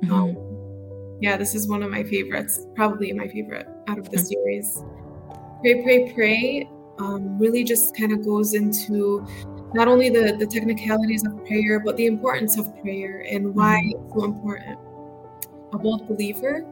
Mm-hmm. 0.02 0.12
Um, 0.12 1.18
yeah, 1.20 1.36
this 1.36 1.54
is 1.54 1.68
one 1.68 1.82
of 1.82 1.90
my 1.90 2.02
favorites, 2.02 2.66
probably 2.74 3.12
my 3.12 3.28
favorite 3.28 3.68
out 3.88 3.98
of 3.98 4.10
the 4.10 4.16
mm-hmm. 4.16 4.26
series. 4.26 4.82
Pray, 5.60 5.82
Pray, 5.82 6.12
Pray 6.12 6.70
um, 6.98 7.38
really 7.38 7.62
just 7.62 7.96
kind 7.96 8.12
of 8.12 8.24
goes 8.24 8.54
into 8.54 9.26
not 9.74 9.86
only 9.86 10.08
the, 10.08 10.36
the 10.38 10.46
technicalities 10.46 11.24
of 11.26 11.44
prayer, 11.46 11.78
but 11.80 11.96
the 11.96 12.06
importance 12.06 12.58
of 12.58 12.66
prayer 12.80 13.24
and 13.30 13.54
why 13.54 13.82
mm-hmm. 13.84 14.04
it's 14.04 14.14
so 14.14 14.24
important. 14.24 14.78
A 15.72 15.78
bold 15.78 16.06
believer 16.06 16.64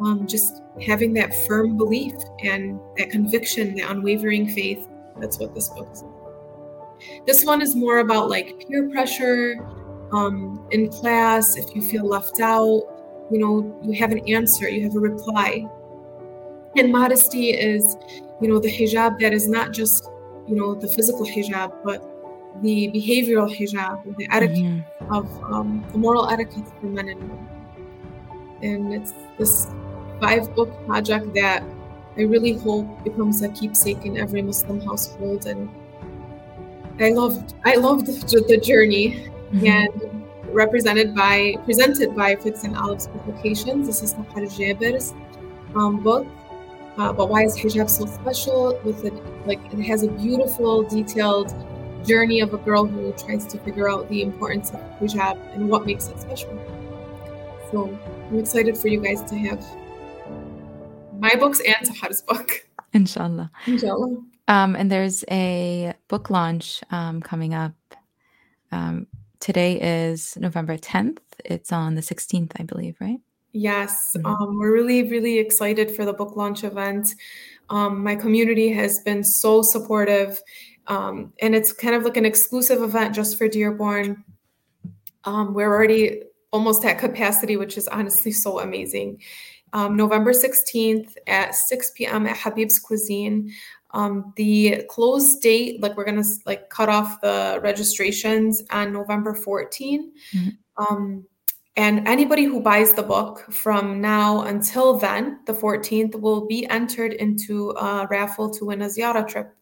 um, 0.00 0.26
just 0.26 0.62
having 0.84 1.12
that 1.14 1.34
firm 1.46 1.76
belief 1.76 2.14
and 2.42 2.80
that 2.96 3.10
conviction, 3.10 3.74
that 3.76 3.90
unwavering 3.90 4.48
faith. 4.48 4.88
That's 5.18 5.38
what 5.38 5.54
this 5.54 5.68
book 5.68 5.88
is. 5.92 6.04
This 7.26 7.44
one 7.44 7.62
is 7.62 7.74
more 7.74 7.98
about 7.98 8.28
like 8.28 8.66
peer 8.66 8.88
pressure 8.90 9.66
um, 10.12 10.66
in 10.70 10.88
class. 10.90 11.56
If 11.56 11.74
you 11.74 11.82
feel 11.82 12.06
left 12.06 12.40
out, 12.40 12.82
you 13.30 13.38
know, 13.38 13.78
you 13.82 13.92
have 13.94 14.12
an 14.12 14.20
answer, 14.28 14.68
you 14.68 14.82
have 14.84 14.96
a 14.96 15.00
reply. 15.00 15.66
And 16.76 16.92
modesty 16.92 17.50
is, 17.50 17.96
you 18.40 18.48
know, 18.48 18.58
the 18.58 18.70
hijab 18.70 19.18
that 19.20 19.32
is 19.32 19.48
not 19.48 19.72
just, 19.72 20.08
you 20.46 20.56
know, 20.56 20.74
the 20.74 20.88
physical 20.88 21.26
hijab, 21.26 21.72
but 21.84 22.02
the 22.62 22.90
behavioral 22.94 23.48
hijab, 23.54 24.16
the 24.16 24.28
etiquette 24.30 24.58
mm-hmm. 24.58 25.12
of 25.12 25.26
um, 25.44 25.84
the 25.92 25.98
moral 25.98 26.28
etiquette 26.28 26.66
for 26.80 26.86
men 26.86 27.08
and 27.08 27.20
women. 27.20 27.48
And 28.62 28.92
it's 28.92 29.12
this 29.38 29.66
five 30.20 30.54
book 30.54 30.70
project 30.86 31.34
that 31.34 31.62
I 32.16 32.22
really 32.22 32.52
hope 32.52 33.04
becomes 33.04 33.42
a 33.42 33.48
keepsake 33.48 34.04
in 34.04 34.16
every 34.18 34.42
Muslim 34.42 34.80
household. 34.80 35.46
And 35.46 35.68
I 37.00 37.10
loved 37.10 37.54
I 37.64 37.76
loved 37.76 38.06
the 38.06 38.60
journey 38.62 39.30
mm-hmm. 39.52 39.66
and 39.66 40.26
represented 40.52 41.14
by 41.14 41.56
presented 41.64 42.14
by 42.14 42.36
Figs 42.36 42.64
and 42.64 42.76
Olives 42.76 43.06
Publications. 43.06 43.86
This 43.86 44.02
is 44.02 44.14
Sahar 44.14 44.44
Jaber's 44.58 45.14
um, 45.74 46.02
book. 46.02 46.26
Uh, 46.98 47.12
but 47.12 47.30
why 47.30 47.44
is 47.44 47.56
hijab 47.56 47.88
so 47.88 48.04
special? 48.04 48.78
With 48.84 49.04
it, 49.04 49.14
like 49.46 49.60
it 49.72 49.80
has 49.84 50.02
a 50.02 50.08
beautiful, 50.08 50.82
detailed 50.82 51.54
journey 52.04 52.40
of 52.40 52.52
a 52.52 52.58
girl 52.58 52.84
who 52.84 53.12
tries 53.12 53.46
to 53.46 53.58
figure 53.58 53.88
out 53.88 54.08
the 54.08 54.22
importance 54.22 54.70
of 54.70 54.80
hijab 54.98 55.38
and 55.54 55.68
what 55.68 55.86
makes 55.86 56.08
it 56.08 56.20
special. 56.20 56.52
So 57.70 57.98
I'm 58.28 58.38
excited 58.38 58.76
for 58.76 58.88
you 58.88 59.00
guys 59.00 59.22
to 59.30 59.38
have 59.38 59.64
my 61.20 61.34
books 61.34 61.60
and 61.60 61.86
Sahar's 61.86 62.22
book. 62.22 62.66
Inshallah. 62.92 63.50
Inshallah. 63.66 64.16
Um, 64.48 64.74
and 64.74 64.90
there's 64.90 65.24
a 65.30 65.94
book 66.08 66.30
launch 66.30 66.82
um, 66.90 67.20
coming 67.20 67.54
up. 67.54 67.72
Um, 68.72 69.06
today 69.38 69.80
is 69.80 70.36
November 70.36 70.76
10th. 70.76 71.18
It's 71.44 71.72
on 71.72 71.94
the 71.94 72.00
16th, 72.00 72.52
I 72.58 72.64
believe, 72.64 72.96
right? 73.00 73.20
Yes, 73.52 74.14
mm-hmm. 74.16 74.26
um, 74.26 74.58
we're 74.58 74.72
really, 74.72 75.08
really 75.08 75.38
excited 75.38 75.94
for 75.94 76.04
the 76.04 76.12
book 76.12 76.36
launch 76.36 76.64
event. 76.64 77.14
Um, 77.68 78.02
my 78.02 78.16
community 78.16 78.72
has 78.72 79.00
been 79.00 79.22
so 79.22 79.62
supportive, 79.62 80.40
um, 80.88 81.32
and 81.40 81.54
it's 81.54 81.72
kind 81.72 81.94
of 81.94 82.02
like 82.04 82.16
an 82.16 82.24
exclusive 82.24 82.82
event 82.82 83.14
just 83.14 83.38
for 83.38 83.48
Dearborn. 83.48 84.24
Um, 85.24 85.54
we're 85.54 85.72
already 85.72 86.22
almost 86.52 86.84
at 86.84 86.98
capacity, 86.98 87.56
which 87.56 87.76
is 87.76 87.86
honestly 87.88 88.32
so 88.32 88.58
amazing 88.60 89.20
um, 89.72 89.96
November 89.96 90.32
16th 90.32 91.14
at 91.26 91.54
6 91.54 91.90
p.m. 91.92 92.26
at 92.26 92.36
Habib's 92.36 92.78
Cuisine. 92.78 93.52
Um, 93.92 94.32
the 94.36 94.84
close 94.88 95.36
date, 95.36 95.82
like 95.82 95.96
we're 95.96 96.04
gonna 96.04 96.24
like 96.46 96.70
cut 96.70 96.88
off 96.88 97.20
the 97.20 97.58
registrations 97.62 98.62
on 98.70 98.92
November 98.92 99.34
14. 99.34 100.12
Mm-hmm. 100.32 100.48
Um, 100.82 101.24
and 101.76 102.06
anybody 102.06 102.44
who 102.44 102.60
buys 102.60 102.92
the 102.92 103.02
book 103.02 103.50
from 103.52 104.00
now 104.00 104.42
until 104.42 104.98
then, 104.98 105.40
the 105.46 105.52
14th, 105.52 106.20
will 106.20 106.46
be 106.46 106.66
entered 106.66 107.14
into 107.14 107.70
a 107.70 108.06
raffle 108.10 108.50
to 108.50 108.66
win 108.66 108.82
a 108.82 108.86
Ziyara 108.86 109.26
trip 109.26 109.56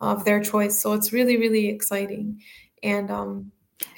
of 0.00 0.24
their 0.24 0.40
choice. 0.42 0.80
So 0.82 0.92
it's 0.92 1.12
really, 1.12 1.36
really 1.36 1.68
exciting. 1.68 2.42
And 2.82 3.10
um, 3.10 3.52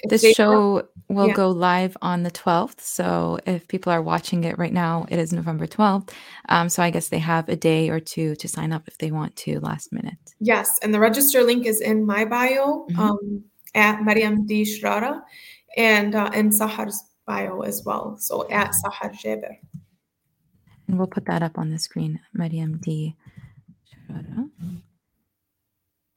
this 0.09 0.35
show 0.35 0.87
will 1.07 1.27
yeah. 1.27 1.33
go 1.33 1.49
live 1.49 1.95
on 2.01 2.23
the 2.23 2.31
12th. 2.31 2.79
So 2.81 3.39
if 3.45 3.67
people 3.67 3.91
are 3.91 4.01
watching 4.01 4.43
it 4.43 4.57
right 4.57 4.73
now, 4.73 5.05
it 5.09 5.19
is 5.19 5.31
November 5.31 5.67
12th. 5.67 6.09
Um, 6.49 6.69
so 6.69 6.81
I 6.81 6.89
guess 6.89 7.09
they 7.09 7.19
have 7.19 7.47
a 7.49 7.55
day 7.55 7.89
or 7.89 7.99
two 7.99 8.35
to 8.37 8.47
sign 8.47 8.71
up 8.71 8.83
if 8.87 8.97
they 8.97 9.11
want 9.11 9.35
to 9.37 9.59
last 9.59 9.91
minute. 9.93 10.17
Yes. 10.39 10.79
And 10.81 10.93
the 10.93 10.99
register 10.99 11.43
link 11.43 11.65
is 11.65 11.81
in 11.81 12.05
my 12.05 12.25
bio 12.25 12.87
mm-hmm. 12.89 12.99
um, 12.99 13.43
at 13.75 14.03
Mariam 14.03 14.45
D. 14.45 14.63
Charara 14.63 15.21
and 15.77 16.15
uh, 16.15 16.31
in 16.33 16.49
Sahar's 16.49 17.01
bio 17.25 17.61
as 17.61 17.83
well. 17.85 18.17
So 18.17 18.49
at 18.49 18.73
Sahar 18.83 19.13
Jaber. 19.13 19.57
And 20.87 20.97
we'll 20.97 21.07
put 21.07 21.25
that 21.25 21.41
up 21.41 21.57
on 21.57 21.71
the 21.71 21.79
screen, 21.79 22.19
Mariam 22.33 22.77
D. 22.77 23.15
Charara. 24.09 24.49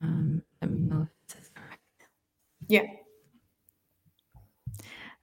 Um, 0.00 0.42
let 0.62 0.70
me 0.70 0.80
know 0.80 1.02
if 1.02 1.34
this 1.34 1.44
is 1.44 1.50
correct. 1.54 1.80
Yeah. 2.68 2.82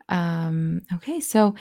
Um, 0.10 0.82
okay, 0.94 1.20
so 1.20 1.56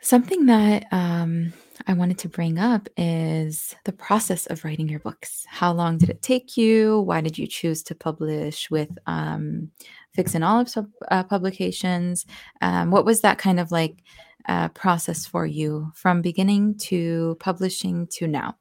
something 0.00 0.46
that 0.46 0.86
um, 0.92 1.52
I 1.86 1.92
wanted 1.92 2.18
to 2.18 2.28
bring 2.28 2.58
up 2.58 2.88
is 2.96 3.74
the 3.84 3.92
process 3.92 4.46
of 4.46 4.64
writing 4.64 4.88
your 4.88 5.00
books. 5.00 5.44
How 5.48 5.72
long 5.72 5.98
did 5.98 6.10
it 6.10 6.22
take 6.22 6.56
you? 6.56 7.00
Why 7.00 7.20
did 7.20 7.36
you 7.36 7.46
choose 7.46 7.82
to 7.84 7.94
publish 7.94 8.70
with 8.70 8.96
um, 9.06 9.70
Figs 10.14 10.34
and 10.34 10.44
Olives 10.44 10.78
uh, 11.10 11.22
publications? 11.24 12.24
Um, 12.60 12.90
what 12.90 13.04
was 13.04 13.20
that 13.20 13.38
kind 13.38 13.60
of 13.60 13.70
like 13.70 14.02
uh, 14.48 14.68
process 14.70 15.26
for 15.26 15.46
you 15.46 15.90
from 15.94 16.22
beginning 16.22 16.76
to 16.78 17.36
publishing 17.40 18.06
to 18.12 18.26
now? 18.26 18.56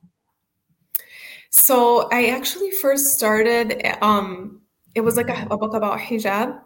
So 1.51 2.09
I 2.11 2.27
actually 2.27 2.71
first 2.71 3.13
started. 3.13 3.81
Um, 4.01 4.61
it 4.93 5.01
was 5.01 5.15
like 5.15 5.29
a, 5.29 5.47
a 5.51 5.57
book 5.57 5.73
about 5.73 5.99
hijab 5.99 6.59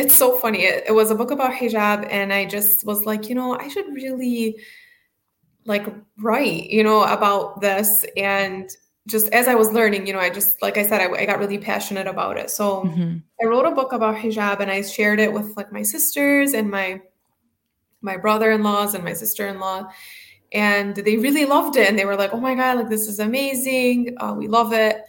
it's 0.00 0.14
so 0.14 0.38
funny. 0.38 0.64
It, 0.64 0.84
it, 0.88 0.92
was 0.92 1.10
a 1.10 1.14
book 1.14 1.30
about 1.30 1.52
hijab, 1.52 2.06
and 2.10 2.32
I 2.32 2.46
just 2.46 2.86
was 2.86 3.04
like, 3.04 3.28
you 3.28 3.34
know, 3.34 3.56
I 3.58 3.68
should 3.68 3.86
really 3.92 4.58
like 5.66 5.86
write, 6.18 6.70
you 6.70 6.82
know, 6.82 7.02
about 7.04 7.60
this. 7.60 8.04
And 8.16 8.68
just 9.06 9.28
as 9.32 9.46
I 9.46 9.54
was 9.54 9.72
learning, 9.72 10.06
you 10.06 10.12
know, 10.12 10.18
I 10.18 10.30
just, 10.30 10.60
like 10.62 10.78
I 10.78 10.82
said, 10.84 11.00
I, 11.00 11.12
I 11.12 11.26
got 11.26 11.38
really 11.38 11.58
passionate 11.58 12.06
about 12.06 12.38
it. 12.38 12.50
So 12.50 12.84
mm-hmm. 12.84 13.18
I 13.42 13.46
wrote 13.46 13.66
a 13.66 13.70
book 13.70 13.92
about 13.92 14.16
hijab, 14.16 14.60
and 14.60 14.70
I 14.70 14.82
shared 14.82 15.20
it 15.20 15.32
with 15.32 15.56
like 15.56 15.70
my 15.70 15.82
sisters 15.82 16.54
and 16.54 16.70
my 16.70 17.00
my 18.02 18.16
brother-in-laws 18.16 18.94
and 18.94 19.04
my 19.04 19.12
sister-in-law 19.12 19.86
and 20.52 20.96
they 20.96 21.16
really 21.16 21.44
loved 21.44 21.76
it 21.76 21.88
and 21.88 21.98
they 21.98 22.06
were 22.06 22.16
like 22.16 22.32
oh 22.32 22.40
my 22.40 22.54
god 22.54 22.78
like 22.78 22.88
this 22.88 23.06
is 23.06 23.18
amazing 23.18 24.16
uh, 24.18 24.34
we 24.36 24.48
love 24.48 24.72
it 24.72 25.04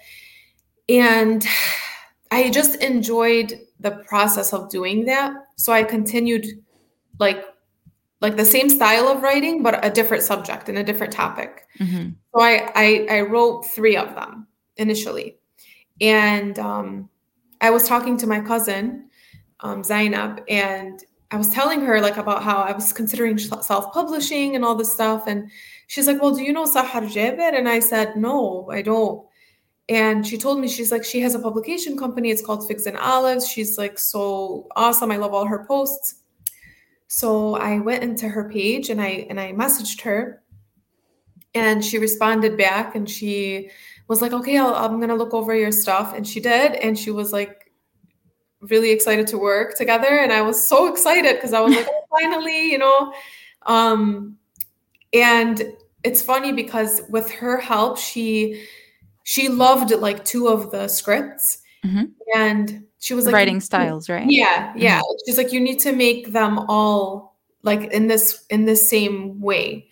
and 0.89 1.47
i 2.31 2.49
just 2.49 2.75
enjoyed 2.83 3.59
the 3.81 3.91
process 4.07 4.53
of 4.53 4.69
doing 4.69 5.05
that. 5.05 5.33
So 5.55 5.73
I 5.73 5.83
continued 5.83 6.45
like 7.19 7.43
like 8.21 8.37
the 8.37 8.45
same 8.45 8.69
style 8.69 9.07
of 9.07 9.23
writing, 9.23 9.63
but 9.63 9.83
a 9.83 9.89
different 9.89 10.23
subject 10.23 10.69
and 10.69 10.77
a 10.77 10.83
different 10.83 11.11
topic. 11.11 11.65
Mm-hmm. 11.79 12.09
So 12.33 12.41
I, 12.41 12.71
I, 12.75 13.07
I 13.09 13.21
wrote 13.21 13.65
three 13.65 13.97
of 13.97 14.13
them 14.13 14.47
initially, 14.77 15.37
and 15.99 16.57
um, 16.59 17.09
I 17.61 17.71
was 17.71 17.87
talking 17.87 18.17
to 18.17 18.27
my 18.27 18.39
cousin 18.39 19.09
um, 19.61 19.83
Zainab, 19.83 20.43
and 20.47 21.03
I 21.31 21.37
was 21.37 21.49
telling 21.49 21.81
her 21.81 21.99
like 21.99 22.17
about 22.17 22.43
how 22.43 22.57
I 22.57 22.73
was 22.73 22.93
considering 22.93 23.39
self-publishing 23.39 24.55
and 24.55 24.63
all 24.63 24.75
this 24.75 24.91
stuff, 24.93 25.23
and 25.25 25.49
she's 25.87 26.05
like, 26.05 26.21
"Well, 26.21 26.35
do 26.35 26.43
you 26.43 26.53
know 26.53 26.65
Sahar 26.65 27.03
Jaber?" 27.15 27.57
And 27.57 27.67
I 27.67 27.79
said, 27.79 28.15
"No, 28.17 28.69
I 28.71 28.83
don't." 28.83 29.25
And 29.91 30.25
she 30.25 30.37
told 30.37 30.61
me, 30.61 30.69
she's 30.69 30.89
like, 30.89 31.03
she 31.03 31.19
has 31.19 31.35
a 31.35 31.39
publication 31.39 31.97
company. 31.97 32.31
It's 32.31 32.41
called 32.41 32.65
Figs 32.65 32.85
and 32.85 32.95
Olives. 32.97 33.45
She's 33.45 33.77
like, 33.77 33.99
so 33.99 34.69
awesome. 34.77 35.11
I 35.11 35.17
love 35.17 35.33
all 35.33 35.45
her 35.45 35.65
posts. 35.65 36.15
So 37.07 37.55
I 37.55 37.77
went 37.79 38.01
into 38.01 38.29
her 38.29 38.49
page 38.49 38.89
and 38.89 39.01
I 39.01 39.27
and 39.29 39.37
I 39.37 39.51
messaged 39.51 39.99
her, 40.03 40.43
and 41.53 41.83
she 41.83 41.97
responded 41.97 42.57
back 42.57 42.95
and 42.95 43.09
she 43.09 43.69
was 44.07 44.21
like, 44.21 44.31
okay, 44.31 44.57
i 44.57 44.85
am 44.85 45.01
gonna 45.01 45.15
look 45.15 45.33
over 45.33 45.53
your 45.53 45.73
stuff, 45.73 46.13
and 46.15 46.25
she 46.25 46.39
did, 46.39 46.75
and 46.75 46.97
she 46.97 47.11
was 47.11 47.33
like 47.33 47.69
really 48.61 48.91
excited 48.91 49.27
to 49.27 49.37
work 49.37 49.75
together, 49.75 50.19
and 50.19 50.31
I 50.31 50.41
was 50.41 50.65
so 50.65 50.87
excited 50.87 51.35
because 51.35 51.51
I 51.51 51.59
was 51.59 51.75
like, 51.75 51.87
oh, 51.89 52.03
finally, 52.17 52.71
you 52.71 52.77
know, 52.77 53.13
um, 53.65 54.37
and 55.11 55.61
it's 56.05 56.21
funny 56.21 56.53
because 56.53 57.01
with 57.09 57.29
her 57.31 57.57
help, 57.57 57.97
she 57.97 58.65
she 59.23 59.49
loved 59.49 59.91
like 59.91 60.23
two 60.25 60.47
of 60.47 60.71
the 60.71 60.87
scripts 60.87 61.61
mm-hmm. 61.85 62.05
and 62.35 62.83
she 62.99 63.13
was 63.13 63.25
like 63.25 63.33
writing 63.33 63.59
styles 63.59 64.09
right 64.09 64.29
yeah 64.29 64.73
yeah 64.75 64.99
mm-hmm. 64.99 65.15
she's 65.25 65.37
like 65.37 65.51
you 65.51 65.59
need 65.59 65.79
to 65.79 65.91
make 65.91 66.31
them 66.31 66.59
all 66.67 67.37
like 67.63 67.91
in 67.91 68.07
this 68.07 68.45
in 68.49 68.65
the 68.65 68.75
same 68.75 69.39
way 69.39 69.87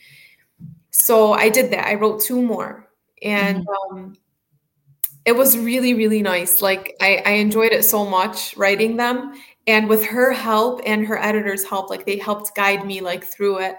so 0.91 1.33
i 1.33 1.49
did 1.49 1.71
that 1.71 1.85
i 1.87 1.93
wrote 1.93 2.21
two 2.21 2.41
more 2.41 2.89
and 3.21 3.65
mm-hmm. 3.65 3.95
um 3.95 4.15
it 5.25 5.35
was 5.35 5.57
really 5.57 5.93
really 5.93 6.21
nice 6.21 6.61
like 6.61 6.95
I, 7.01 7.21
I 7.25 7.31
enjoyed 7.31 7.71
it 7.71 7.83
so 7.83 8.05
much 8.05 8.55
writing 8.57 8.97
them 8.97 9.33
and 9.67 9.87
with 9.87 10.03
her 10.05 10.31
help 10.31 10.81
and 10.85 11.05
her 11.05 11.21
editor's 11.21 11.63
help 11.63 11.89
like 11.89 12.05
they 12.05 12.17
helped 12.17 12.55
guide 12.55 12.85
me 12.85 13.01
like 13.01 13.23
through 13.23 13.59
it 13.59 13.75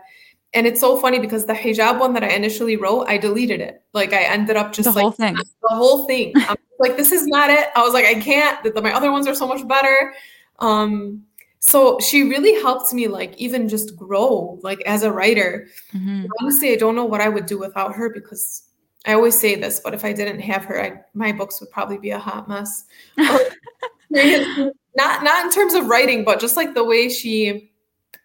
and 0.53 0.67
it's 0.67 0.81
so 0.81 0.99
funny 0.99 1.21
because 1.21 1.47
the 1.47 1.53
hijab 1.53 2.01
one 2.01 2.13
that 2.15 2.25
I 2.25 2.31
initially 2.31 2.77
wrote, 2.77 3.07
I 3.07 3.19
deleted 3.19 3.61
it. 3.61 3.83
Like 3.93 4.13
I 4.13 4.23
ended 4.23 4.57
up 4.57 4.73
just 4.73 4.89
the 4.89 4.93
like 4.93 5.03
whole 5.03 5.13
thing. 5.13 5.35
The 5.35 5.69
whole 5.69 6.07
thing. 6.07 6.33
I'm 6.37 6.57
like, 6.79 6.97
this 6.97 7.13
is 7.13 7.27
not 7.27 7.51
it. 7.51 7.69
I 7.77 7.83
was 7.83 7.95
like, 7.95 8.07
I 8.07 8.15
can't. 8.15 8.63
The, 8.63 8.83
my 8.83 8.93
other 8.93 9.13
ones 9.13 9.29
are 9.29 9.35
so 9.35 9.47
much 9.47 9.67
better. 9.69 10.15
Um, 10.59 11.23
so 11.61 11.99
she 12.01 12.23
really 12.23 12.61
helped 12.61 12.93
me 12.93 13.07
like 13.07 13.37
even 13.37 13.69
just 13.69 13.97
grow 13.97 14.59
like 14.63 14.81
as 14.87 15.03
a 15.03 15.13
writer. 15.13 15.69
Mm-hmm. 15.93 16.27
Honestly, 16.41 16.73
I 16.73 16.77
don't 16.77 16.97
know 16.97 17.05
what 17.05 17.21
I 17.21 17.29
would 17.29 17.47
do 17.47 17.59
without 17.59 17.95
her 17.95 18.11
because 18.11 18.63
I 19.07 19.13
always 19.13 19.39
say 19.39 19.55
this, 19.55 19.81
but 19.81 19.95
if 19.95 20.05
I 20.05 20.13
didn't 20.13 20.41
have 20.41 20.65
her, 20.65 20.83
I, 20.83 21.01
my 21.15 21.33
books 21.33 21.61
would 21.61 21.71
probably 21.71 21.99
be 21.99 22.11
a 22.11 22.19
hot 22.19 22.49
mess. 22.49 22.85
not 23.17 25.23
not 25.23 25.45
in 25.45 25.51
terms 25.51 25.75
of 25.75 25.87
writing, 25.87 26.25
but 26.25 26.41
just 26.41 26.57
like 26.57 26.75
the 26.75 26.85
way 26.85 27.09
she 27.09 27.69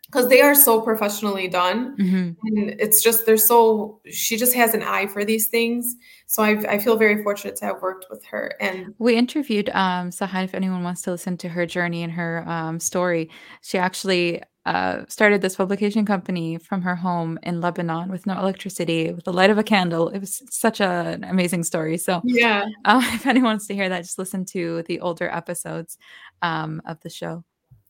because 0.07 0.29
they 0.29 0.41
are 0.41 0.55
so 0.55 0.81
professionally 0.81 1.47
done 1.47 1.95
mm-hmm. 1.97 2.31
and 2.43 2.69
it's 2.79 3.03
just 3.03 3.25
they're 3.25 3.37
so 3.37 3.99
she 4.09 4.37
just 4.37 4.53
has 4.53 4.73
an 4.73 4.83
eye 4.83 5.07
for 5.07 5.25
these 5.25 5.47
things 5.47 5.95
so 6.25 6.43
i 6.43 6.51
i 6.69 6.77
feel 6.77 6.95
very 6.95 7.23
fortunate 7.23 7.55
to 7.55 7.65
have 7.65 7.81
worked 7.81 8.05
with 8.09 8.23
her 8.25 8.53
and 8.59 8.93
we 8.99 9.15
interviewed 9.15 9.69
um 9.69 10.09
sahar 10.09 10.43
if 10.43 10.53
anyone 10.53 10.83
wants 10.83 11.01
to 11.01 11.11
listen 11.11 11.37
to 11.37 11.49
her 11.49 11.65
journey 11.65 12.03
and 12.03 12.13
her 12.13 12.47
um, 12.47 12.79
story 12.79 13.29
she 13.61 13.77
actually 13.77 14.41
uh, 14.65 15.05
started 15.07 15.41
this 15.41 15.55
publication 15.55 16.05
company 16.05 16.57
from 16.57 16.81
her 16.81 16.95
home 16.95 17.37
in 17.43 17.61
Lebanon 17.61 18.09
with 18.09 18.25
no 18.25 18.33
electricity, 18.33 19.11
with 19.13 19.23
the 19.23 19.31
light 19.31 19.51
of 19.51 19.59
a 19.59 19.63
candle. 19.63 20.09
It 20.09 20.17
was 20.17 20.41
such 20.49 20.79
a, 20.79 20.89
an 20.89 21.23
amazing 21.23 21.63
story. 21.65 21.99
So, 21.99 22.21
yeah, 22.23 22.65
uh, 22.85 22.99
if 23.13 23.27
anyone 23.27 23.51
wants 23.51 23.67
to 23.67 23.75
hear 23.75 23.89
that, 23.89 24.01
just 24.01 24.17
listen 24.17 24.43
to 24.45 24.81
the 24.87 25.01
older 25.01 25.29
episodes 25.29 25.99
um, 26.41 26.81
of 26.87 26.99
the 27.01 27.11
show. 27.11 27.43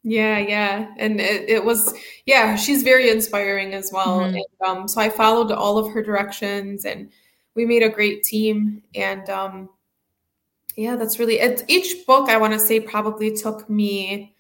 Yeah, 0.08 0.38
yeah. 0.38 0.94
And 1.00 1.20
it, 1.20 1.50
it, 1.50 1.66
was, 1.66 1.92
yeah, 2.28 2.56
she's 2.56 2.84
very 2.84 3.10
inspiring 3.10 3.74
as 3.74 3.92
well. 3.92 4.20
Mm-hmm. 4.20 4.36
And 4.36 4.46
um, 4.64 4.88
so 4.88 5.02
I 5.02 5.10
followed 5.10 5.52
all 5.52 5.80
of 5.80 5.92
her 5.94 6.04
directions 6.04 6.86
and 6.86 7.10
we 7.56 7.66
made 7.66 7.82
a 7.82 7.90
great 7.90 8.24
team. 8.24 8.84
And 8.94 9.28
um, 9.32 9.68
yeah, 10.76 10.96
that's 10.96 11.18
really 11.18 11.40
it. 11.40 11.64
Each 11.68 12.06
book, 12.06 12.30
I 12.30 12.38
want 12.38 12.54
to 12.54 12.60
say, 12.60 12.80
probably 12.80 13.36
took 13.36 13.68
me 13.68 14.36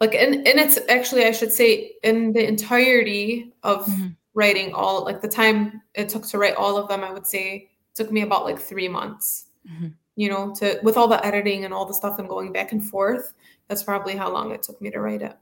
like, 0.00 0.14
and, 0.14 0.36
and 0.36 0.58
it's 0.58 0.78
actually, 0.88 1.26
I 1.26 1.32
should 1.32 1.52
say, 1.52 1.92
in 2.02 2.32
the 2.32 2.48
entirety 2.48 3.52
of 3.62 3.84
mm-hmm. 3.84 4.08
writing 4.32 4.72
all, 4.72 5.04
like 5.04 5.20
the 5.20 5.28
time 5.28 5.82
it 5.94 6.08
took 6.08 6.26
to 6.28 6.38
write 6.38 6.56
all 6.56 6.78
of 6.78 6.88
them, 6.88 7.04
I 7.04 7.12
would 7.12 7.26
say 7.26 7.68
took 7.94 8.10
me 8.10 8.22
about 8.22 8.46
like 8.46 8.58
three 8.58 8.88
months. 8.88 9.48
Mm-hmm. 9.70 9.88
You 10.16 10.28
know, 10.28 10.54
to 10.56 10.78
with 10.82 10.96
all 10.96 11.08
the 11.08 11.24
editing 11.24 11.64
and 11.64 11.72
all 11.72 11.86
the 11.86 11.94
stuff 11.94 12.18
and 12.18 12.28
going 12.28 12.52
back 12.52 12.72
and 12.72 12.84
forth 12.84 13.32
that's 13.70 13.84
probably 13.84 14.16
how 14.16 14.30
long 14.32 14.50
it 14.50 14.64
took 14.64 14.82
me 14.82 14.90
to 14.90 15.00
write 15.00 15.22
it. 15.22 15.36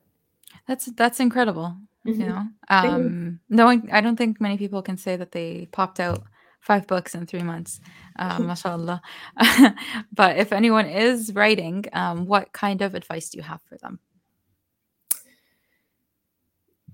That's 0.67 0.85
that's 0.93 1.19
incredible. 1.19 1.79
Mm-hmm. 2.07 2.21
You 2.21 2.27
know, 2.29 2.47
um, 2.69 3.41
knowing 3.49 3.89
I 3.91 4.03
don't 4.03 4.17
think 4.17 4.39
many 4.39 4.59
people 4.59 4.83
can 4.83 4.99
say 4.99 5.17
that 5.17 5.33
they 5.33 5.67
popped 5.73 5.99
out 5.99 6.23
five 6.61 6.87
books 6.87 7.15
in 7.15 7.25
three 7.25 7.43
months, 7.43 7.81
um, 8.19 8.47
mashallah. 8.49 9.01
but 10.13 10.37
if 10.37 10.53
anyone 10.53 10.85
is 10.87 11.33
writing, 11.35 11.87
um, 11.95 12.27
what 12.27 12.53
kind 12.53 12.83
of 12.83 12.95
advice 12.95 13.31
do 13.31 13.39
you 13.39 13.43
have 13.43 13.63
for 13.63 13.79
them? 13.79 13.99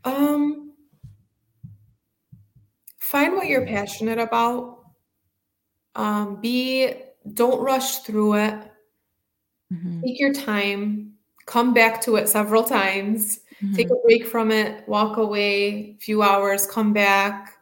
Um, 0.05 0.73
find 2.99 3.35
what 3.35 3.49
you're 3.49 3.67
passionate 3.67 4.19
about. 4.21 4.85
Um, 5.97 6.41
be 6.41 6.93
don't 7.33 7.61
rush 7.61 8.01
through 8.01 8.35
it. 8.35 8.73
Mm-hmm. 9.73 10.03
Take 10.03 10.21
your 10.21 10.33
time. 10.33 11.14
Come 11.47 11.75
back 11.75 12.01
to 12.03 12.17
it 12.17 12.29
several 12.29 12.65
times. 12.65 13.41
Mm-hmm. 13.63 13.75
Take 13.75 13.91
a 13.91 13.97
break 14.05 14.27
from 14.27 14.51
it. 14.51 14.87
Walk 14.89 15.17
away 15.17 15.97
a 15.97 15.97
few 16.01 16.23
hours. 16.23 16.67
Come 16.67 16.93
back, 16.93 17.55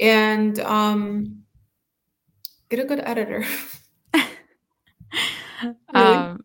and 0.00 0.58
um, 0.60 1.42
get 2.68 2.80
a 2.80 2.84
good 2.84 3.00
editor. 3.00 3.44
really? 4.14 5.76
um, 5.94 6.44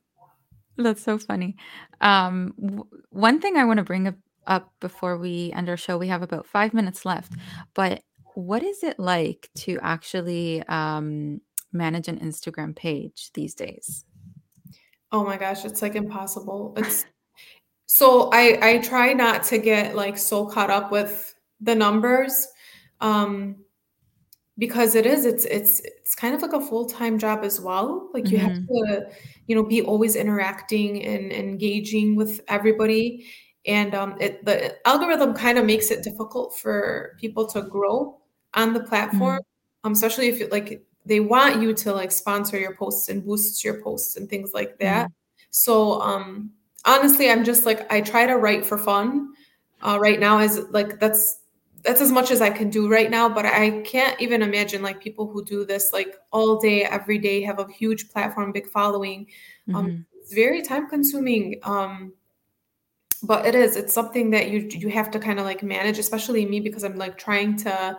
that's 0.77 1.03
so 1.03 1.17
funny. 1.17 1.55
Um, 2.01 2.53
w- 2.59 2.87
one 3.09 3.39
thing 3.39 3.57
I 3.57 3.65
want 3.65 3.77
to 3.77 3.83
bring 3.83 4.07
up, 4.07 4.15
up 4.47 4.73
before 4.79 5.17
we 5.17 5.51
end 5.53 5.69
our 5.69 5.77
show, 5.77 5.97
we 5.97 6.07
have 6.07 6.21
about 6.21 6.47
five 6.47 6.73
minutes 6.73 7.05
left, 7.05 7.33
but 7.73 8.03
what 8.35 8.63
is 8.63 8.83
it 8.83 8.99
like 8.99 9.49
to 9.55 9.79
actually 9.81 10.63
um, 10.63 11.41
manage 11.71 12.07
an 12.07 12.19
Instagram 12.19 12.75
page 12.75 13.31
these 13.33 13.53
days? 13.53 14.05
Oh 15.13 15.23
my 15.23 15.37
gosh, 15.37 15.63
it's 15.63 15.81
like 15.81 15.95
impossible. 15.95 16.73
It's 16.75 17.05
so 17.85 18.29
I 18.33 18.57
I 18.61 18.77
try 18.79 19.13
not 19.13 19.43
to 19.43 19.59
get 19.59 19.95
like 19.95 20.17
so 20.17 20.45
caught 20.45 20.69
up 20.69 20.91
with 20.91 21.33
the 21.61 21.75
numbers. 21.75 22.47
Um 22.99 23.63
because 24.57 24.95
it 24.95 25.05
is 25.05 25.25
it's 25.25 25.45
it's 25.45 25.79
it's 25.81 26.13
kind 26.13 26.35
of 26.35 26.41
like 26.41 26.53
a 26.53 26.61
full-time 26.61 27.17
job 27.17 27.43
as 27.43 27.59
well 27.59 28.09
like 28.13 28.29
you 28.29 28.37
mm-hmm. 28.37 28.47
have 28.53 28.67
to 28.67 29.07
you 29.47 29.55
know 29.55 29.63
be 29.63 29.81
always 29.81 30.15
interacting 30.15 31.03
and 31.03 31.31
engaging 31.31 32.15
with 32.15 32.39
everybody 32.47 33.25
and 33.65 33.95
um 33.95 34.15
it 34.19 34.43
the 34.45 34.75
algorithm 34.87 35.33
kind 35.33 35.57
of 35.57 35.65
makes 35.65 35.89
it 35.89 36.03
difficult 36.03 36.55
for 36.57 37.15
people 37.19 37.47
to 37.47 37.63
grow 37.63 38.19
on 38.53 38.73
the 38.73 38.83
platform 38.83 39.39
mm-hmm. 39.39 39.87
um 39.87 39.93
especially 39.93 40.27
if 40.27 40.51
like 40.51 40.85
they 41.05 41.19
want 41.19 41.61
you 41.61 41.73
to 41.73 41.93
like 41.93 42.11
sponsor 42.11 42.57
your 42.57 42.75
posts 42.75 43.09
and 43.09 43.25
boost 43.25 43.63
your 43.63 43.81
posts 43.81 44.15
and 44.15 44.29
things 44.29 44.51
like 44.53 44.77
that 44.79 45.07
mm-hmm. 45.07 45.45
so 45.51 46.01
um 46.01 46.51
honestly 46.85 47.29
i'm 47.29 47.43
just 47.43 47.65
like 47.65 47.91
i 47.91 48.01
try 48.01 48.25
to 48.25 48.37
write 48.37 48.65
for 48.65 48.77
fun 48.77 49.33
uh, 49.81 49.99
right 49.99 50.19
now 50.19 50.39
is 50.39 50.65
like 50.71 50.99
that's 50.99 51.39
that's 51.83 52.01
as 52.01 52.11
much 52.11 52.31
as 52.31 52.41
I 52.41 52.49
can 52.49 52.69
do 52.69 52.89
right 52.89 53.11
now. 53.11 53.29
But 53.29 53.45
I 53.45 53.81
can't 53.81 54.19
even 54.21 54.41
imagine 54.41 54.81
like 54.81 55.01
people 55.01 55.27
who 55.27 55.43
do 55.43 55.65
this 55.65 55.91
like 55.93 56.15
all 56.31 56.59
day, 56.59 56.83
every 56.85 57.17
day, 57.17 57.41
have 57.41 57.59
a 57.59 57.71
huge 57.71 58.09
platform, 58.09 58.51
big 58.51 58.69
following. 58.69 59.27
Um, 59.67 59.75
mm-hmm. 59.75 59.75
Um, 59.75 60.05
it's 60.15 60.33
very 60.33 60.61
time 60.61 60.89
consuming. 60.89 61.59
Um, 61.63 62.13
but 63.21 63.45
it 63.45 63.55
is. 63.55 63.75
It's 63.75 63.93
something 63.93 64.31
that 64.31 64.49
you 64.49 64.67
you 64.71 64.89
have 64.89 65.11
to 65.11 65.19
kind 65.19 65.39
of 65.39 65.45
like 65.45 65.63
manage, 65.63 65.99
especially 65.99 66.45
me 66.45 66.59
because 66.59 66.83
I'm 66.83 66.95
like 66.95 67.17
trying 67.17 67.57
to 67.57 67.97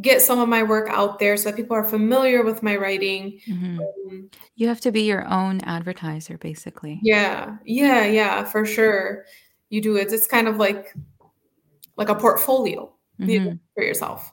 get 0.00 0.20
some 0.20 0.38
of 0.38 0.48
my 0.48 0.62
work 0.62 0.88
out 0.90 1.18
there 1.18 1.36
so 1.36 1.50
that 1.50 1.56
people 1.56 1.76
are 1.76 1.84
familiar 1.84 2.42
with 2.42 2.62
my 2.62 2.76
writing. 2.76 3.40
Mm-hmm. 3.48 3.80
Um, 3.80 4.30
you 4.54 4.68
have 4.68 4.80
to 4.82 4.92
be 4.92 5.02
your 5.02 5.26
own 5.26 5.60
advertiser, 5.62 6.38
basically. 6.38 7.00
Yeah, 7.02 7.56
yeah, 7.64 8.04
yeah, 8.04 8.44
for 8.44 8.64
sure. 8.64 9.24
You 9.70 9.80
do 9.80 9.96
it. 9.96 10.12
It's 10.12 10.26
kind 10.26 10.48
of 10.48 10.58
like 10.58 10.94
like 11.96 12.08
a 12.08 12.14
portfolio 12.14 12.92
mm-hmm. 13.20 13.56
for 13.74 13.82
yourself. 13.82 14.32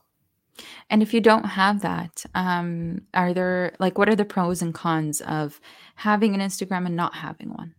And 0.89 1.01
if 1.01 1.13
you 1.13 1.21
don't 1.21 1.45
have 1.45 1.81
that, 1.81 2.25
um, 2.35 3.01
are 3.13 3.33
there 3.33 3.73
like 3.79 3.97
what 3.97 4.09
are 4.09 4.15
the 4.15 4.25
pros 4.25 4.61
and 4.61 4.73
cons 4.73 5.21
of 5.21 5.59
having 5.95 6.35
an 6.35 6.41
Instagram 6.41 6.85
and 6.85 6.95
not 6.95 7.15
having 7.15 7.49
one 7.49 7.73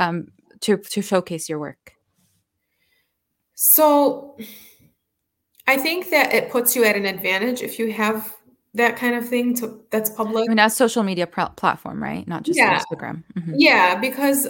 um, 0.00 0.28
to 0.60 0.78
to 0.78 1.02
showcase 1.02 1.48
your 1.48 1.58
work? 1.58 1.92
So, 3.54 4.36
I 5.66 5.76
think 5.76 6.10
that 6.10 6.34
it 6.34 6.50
puts 6.50 6.76
you 6.76 6.84
at 6.84 6.96
an 6.96 7.06
advantage 7.06 7.62
if 7.62 7.78
you 7.78 7.92
have 7.92 8.34
that 8.74 8.96
kind 8.96 9.14
of 9.14 9.28
thing 9.28 9.54
to 9.56 9.80
that's 9.90 10.10
public. 10.10 10.46
I 10.46 10.48
mean, 10.48 10.58
as 10.58 10.76
social 10.76 11.02
media 11.02 11.26
pr- 11.26 11.42
platform, 11.56 12.02
right? 12.02 12.26
Not 12.26 12.42
just 12.42 12.58
yeah. 12.58 12.78
Instagram. 12.78 13.22
Mm-hmm. 13.34 13.54
Yeah, 13.56 13.98
because 13.98 14.48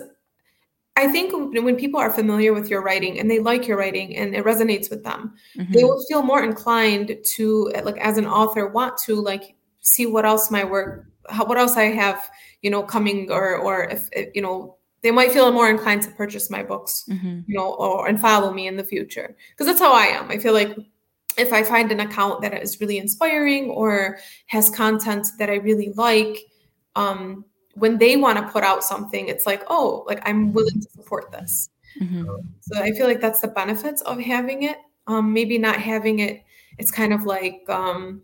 I 0.96 1.08
think 1.08 1.32
when 1.32 1.76
people 1.76 2.00
are 2.00 2.10
familiar 2.10 2.54
with 2.54 2.68
your 2.68 2.82
writing 2.82 3.18
and 3.18 3.30
they 3.30 3.40
like 3.40 3.66
your 3.66 3.76
writing 3.76 4.16
and 4.16 4.34
it 4.34 4.44
resonates 4.44 4.90
with 4.90 5.04
them, 5.04 5.34
mm-hmm. 5.56 5.72
they 5.72 5.84
will 5.84 6.02
feel 6.08 6.22
more 6.22 6.42
inclined 6.42 7.16
to, 7.34 7.72
like, 7.82 7.98
as 7.98 8.16
an 8.16 8.26
author, 8.26 8.68
want 8.68 8.96
to 8.98 9.16
like 9.16 9.56
see 9.80 10.06
what 10.06 10.24
else 10.24 10.50
my 10.50 10.64
work, 10.64 11.06
how, 11.28 11.44
what 11.44 11.58
else 11.58 11.76
I 11.76 11.84
have, 11.84 12.30
you 12.62 12.70
know, 12.70 12.82
coming, 12.82 13.30
or 13.30 13.56
or 13.58 13.84
if, 13.84 14.08
if 14.12 14.30
you 14.34 14.40
know, 14.40 14.76
they 15.02 15.10
might 15.10 15.32
feel 15.32 15.52
more 15.52 15.68
inclined 15.68 16.02
to 16.02 16.10
purchase 16.12 16.48
my 16.48 16.62
books, 16.62 17.04
mm-hmm. 17.10 17.40
you 17.46 17.58
know, 17.58 17.74
or 17.74 18.08
and 18.08 18.18
follow 18.18 18.52
me 18.52 18.68
in 18.68 18.76
the 18.76 18.84
future 18.84 19.36
because 19.50 19.66
that's 19.66 19.80
how 19.80 19.92
I 19.92 20.06
am. 20.06 20.30
I 20.30 20.38
feel 20.38 20.54
like 20.54 20.74
if 21.36 21.52
I 21.52 21.62
find 21.62 21.90
an 21.92 22.00
account 22.00 22.42
that 22.42 22.54
is 22.62 22.80
really 22.80 22.98
inspiring 22.98 23.70
or 23.70 24.18
has 24.46 24.70
content 24.70 25.26
that 25.38 25.50
I 25.50 25.56
really 25.56 25.92
like, 25.96 26.38
um, 26.96 27.44
when 27.74 27.98
they 27.98 28.16
want 28.16 28.38
to 28.38 28.52
put 28.52 28.62
out 28.62 28.84
something, 28.84 29.28
it's 29.28 29.46
like, 29.46 29.64
oh, 29.68 30.04
like 30.06 30.20
I'm 30.24 30.52
willing 30.52 30.80
to 30.80 30.88
support 30.90 31.32
this. 31.32 31.70
Mm-hmm. 32.00 32.26
So 32.60 32.80
I 32.80 32.92
feel 32.92 33.06
like 33.06 33.20
that's 33.20 33.40
the 33.40 33.48
benefits 33.48 34.00
of 34.02 34.20
having 34.20 34.62
it. 34.62 34.78
Um, 35.06 35.32
maybe 35.32 35.58
not 35.58 35.76
having 35.76 36.20
it, 36.20 36.44
it's 36.78 36.90
kind 36.90 37.12
of 37.12 37.24
like 37.24 37.62
um, 37.68 38.22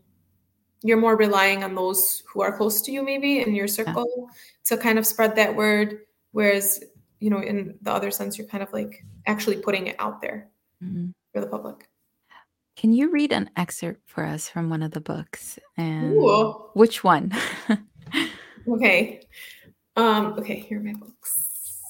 you're 0.83 0.97
more 0.97 1.17
relying 1.17 1.63
on 1.63 1.75
those 1.75 2.23
who 2.27 2.41
are 2.41 2.57
close 2.57 2.81
to 2.83 2.93
you, 2.93 3.03
maybe 3.03 3.41
in 3.41 3.55
your 3.55 3.69
circle, 3.69 4.07
yeah. 4.17 4.27
to 4.65 4.77
kind 4.83 4.99
of 4.99 5.07
spread 5.07 5.37
that 5.37 5.55
word. 5.55 5.99
Whereas, 6.33 6.83
you 7.19 7.29
know, 7.29 7.43
in 7.43 7.77
the 7.83 7.93
other 7.93 8.11
sense, 8.11 8.39
you're 8.39 8.47
kind 8.47 8.63
of 8.63 8.73
like 8.73 9.05
actually 9.27 9.57
putting 9.57 9.89
it 9.89 9.97
out 9.99 10.23
there 10.23 10.49
mm-hmm. 10.83 11.11
for 11.35 11.41
the 11.43 11.47
public. 11.47 11.90
Can 12.81 12.95
you 12.95 13.11
read 13.11 13.31
an 13.31 13.51
excerpt 13.59 14.09
for 14.09 14.25
us 14.25 14.49
from 14.49 14.71
one 14.71 14.83
of 14.83 14.93
the 14.93 15.03
books? 15.03 15.59
And 15.77 16.15
Ooh. 16.15 16.71
which 16.73 17.05
one? 17.05 17.31
Okay. 18.69 19.23
Um, 19.97 20.35
okay, 20.39 20.61
here 20.61 20.79
are 20.79 20.83
my 20.83 20.93
books. 20.93 21.81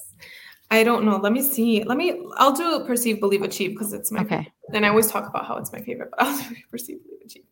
I 0.71 0.83
don't 0.85 1.05
know. 1.05 1.17
Let 1.17 1.33
me 1.33 1.43
see. 1.43 1.83
Let 1.83 1.99
me 1.99 2.25
I'll 2.37 2.53
do 2.53 2.85
perceive, 2.87 3.21
believe, 3.21 3.43
achieve 3.43 3.71
because 3.71 3.93
it's 3.93 4.11
my 4.11 4.21
okay. 4.21 4.37
Favorite. 4.37 4.53
And 4.75 4.87
I 4.87 4.89
always 4.89 5.11
talk 5.11 5.29
about 5.29 5.47
how 5.47 5.57
it's 5.57 5.73
my 5.73 5.81
favorite, 5.81 6.11
but 6.11 6.23
I'll 6.23 6.39
do 6.39 6.55
perceive, 6.71 6.99
believe, 7.05 7.21
achieve. 7.25 7.45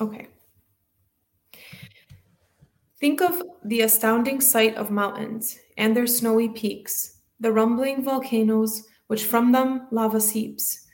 Okay. 0.00 0.28
Think 2.98 3.22
of 3.22 3.42
the 3.64 3.80
astounding 3.80 4.40
sight 4.40 4.76
of 4.76 4.90
mountains 4.90 5.58
and 5.76 5.96
their 5.96 6.06
snowy 6.06 6.48
peaks, 6.48 7.18
the 7.40 7.52
rumbling 7.52 8.02
volcanoes 8.02 8.84
which 9.06 9.24
from 9.24 9.52
them 9.52 9.86
lava 9.90 10.20
seeps 10.20 10.84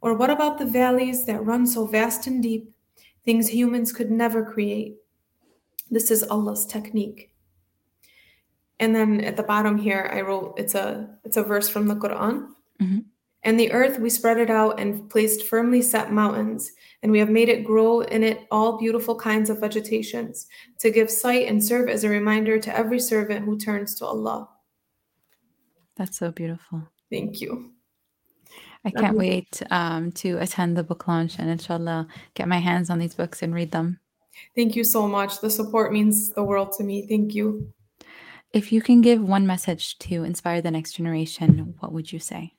or 0.00 0.14
what 0.14 0.30
about 0.30 0.58
the 0.58 0.66
valleys 0.66 1.26
that 1.26 1.44
run 1.44 1.66
so 1.66 1.86
vast 1.86 2.26
and 2.26 2.42
deep, 2.42 2.72
things 3.24 3.48
humans 3.48 3.92
could 3.92 4.10
never 4.10 4.44
create? 4.44 4.96
This 5.90 6.10
is 6.10 6.22
Allah's 6.22 6.64
technique. 6.64 7.34
And 8.78 8.94
then 8.94 9.20
at 9.20 9.36
the 9.36 9.42
bottom 9.42 9.76
here, 9.76 10.10
I 10.12 10.22
wrote 10.22 10.54
it's 10.56 10.74
a 10.74 11.18
it's 11.24 11.36
a 11.36 11.42
verse 11.42 11.68
from 11.68 11.86
the 11.86 11.96
Quran. 11.96 12.48
Mm-hmm. 12.80 13.00
And 13.42 13.58
the 13.58 13.72
earth 13.72 13.98
we 13.98 14.10
spread 14.10 14.38
it 14.38 14.50
out 14.50 14.78
and 14.78 15.08
placed 15.08 15.44
firmly 15.46 15.80
set 15.80 16.12
mountains, 16.12 16.72
and 17.02 17.10
we 17.10 17.18
have 17.18 17.30
made 17.30 17.48
it 17.48 17.64
grow 17.64 18.00
in 18.00 18.22
it 18.22 18.46
all 18.50 18.78
beautiful 18.78 19.16
kinds 19.16 19.48
of 19.48 19.60
vegetations, 19.60 20.46
to 20.80 20.90
give 20.90 21.10
sight 21.10 21.48
and 21.48 21.64
serve 21.64 21.88
as 21.88 22.04
a 22.04 22.08
reminder 22.08 22.58
to 22.58 22.76
every 22.76 23.00
servant 23.00 23.44
who 23.44 23.58
turns 23.58 23.94
to 23.96 24.06
Allah. 24.06 24.48
That's 25.96 26.18
so 26.18 26.30
beautiful. 26.30 26.88
Thank 27.10 27.40
you. 27.40 27.72
I 28.84 28.90
can't 28.90 29.16
wait 29.16 29.62
um, 29.70 30.12
to 30.12 30.38
attend 30.38 30.76
the 30.76 30.82
book 30.82 31.06
launch 31.06 31.38
and 31.38 31.50
inshallah 31.50 32.08
get 32.34 32.48
my 32.48 32.58
hands 32.58 32.88
on 32.88 32.98
these 32.98 33.14
books 33.14 33.42
and 33.42 33.54
read 33.54 33.72
them. 33.72 34.00
Thank 34.56 34.74
you 34.76 34.84
so 34.84 35.06
much. 35.06 35.40
The 35.40 35.50
support 35.50 35.92
means 35.92 36.30
the 36.30 36.42
world 36.42 36.72
to 36.78 36.84
me. 36.84 37.06
Thank 37.06 37.34
you. 37.34 37.72
If 38.52 38.72
you 38.72 38.80
can 38.80 39.00
give 39.00 39.22
one 39.22 39.46
message 39.46 39.98
to 40.00 40.24
inspire 40.24 40.62
the 40.62 40.70
next 40.70 40.92
generation, 40.92 41.74
what 41.78 41.92
would 41.92 42.10
you 42.10 42.18
say? 42.18 42.54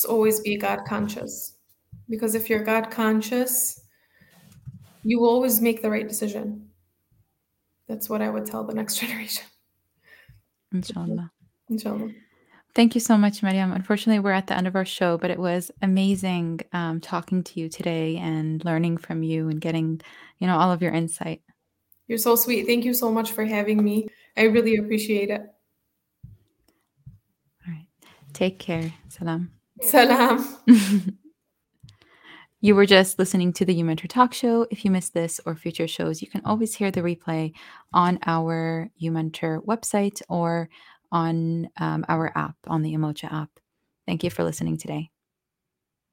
Just 0.00 0.10
always 0.10 0.40
be 0.40 0.56
God 0.56 0.86
conscious. 0.86 1.58
Because 2.08 2.34
if 2.34 2.48
you're 2.48 2.64
God 2.64 2.90
conscious, 2.90 3.78
you 5.02 5.20
will 5.20 5.28
always 5.28 5.60
make 5.60 5.82
the 5.82 5.90
right 5.90 6.08
decision. 6.08 6.70
That's 7.86 8.08
what 8.08 8.22
I 8.22 8.30
would 8.30 8.46
tell 8.46 8.64
the 8.64 8.72
next 8.72 8.96
generation. 9.00 9.44
Inshallah. 10.72 11.30
Inshallah. 11.68 12.12
Thank 12.74 12.94
you 12.94 13.00
so 13.02 13.18
much, 13.18 13.42
Mariam. 13.42 13.72
Unfortunately, 13.72 14.20
we're 14.20 14.32
at 14.32 14.46
the 14.46 14.56
end 14.56 14.66
of 14.66 14.74
our 14.74 14.86
show, 14.86 15.18
but 15.18 15.30
it 15.30 15.38
was 15.38 15.70
amazing 15.82 16.60
um, 16.72 17.02
talking 17.02 17.42
to 17.42 17.60
you 17.60 17.68
today 17.68 18.16
and 18.16 18.64
learning 18.64 18.96
from 18.96 19.22
you 19.22 19.50
and 19.50 19.60
getting, 19.60 20.00
you 20.38 20.46
know, 20.46 20.56
all 20.56 20.72
of 20.72 20.80
your 20.80 20.92
insight. 20.92 21.42
You're 22.08 22.16
so 22.16 22.36
sweet. 22.36 22.66
Thank 22.66 22.86
you 22.86 22.94
so 22.94 23.12
much 23.12 23.32
for 23.32 23.44
having 23.44 23.84
me. 23.84 24.08
I 24.34 24.44
really 24.44 24.76
appreciate 24.76 25.28
it. 25.28 25.42
All 27.66 27.74
right. 27.74 27.86
Take 28.32 28.58
care. 28.58 28.94
Salam. 29.10 29.59
Salam. 29.82 30.46
You 32.62 32.74
were 32.74 32.84
just 32.84 33.18
listening 33.18 33.54
to 33.54 33.64
the 33.64 33.72
You 33.72 33.86
Mentor 33.86 34.06
Talk 34.06 34.34
Show. 34.34 34.66
If 34.70 34.84
you 34.84 34.90
missed 34.90 35.14
this 35.14 35.40
or 35.46 35.56
future 35.56 35.88
shows, 35.88 36.20
you 36.20 36.28
can 36.28 36.42
always 36.44 36.74
hear 36.74 36.90
the 36.90 37.00
replay 37.00 37.54
on 37.94 38.18
our 38.26 38.90
You 38.98 39.12
Mentor 39.12 39.62
website 39.62 40.20
or 40.28 40.68
on 41.10 41.70
um, 41.78 42.04
our 42.06 42.30
app, 42.36 42.56
on 42.66 42.82
the 42.82 42.92
Emocha 42.92 43.32
app. 43.32 43.48
Thank 44.06 44.22
you 44.24 44.28
for 44.28 44.44
listening 44.44 44.76
today. 44.76 45.08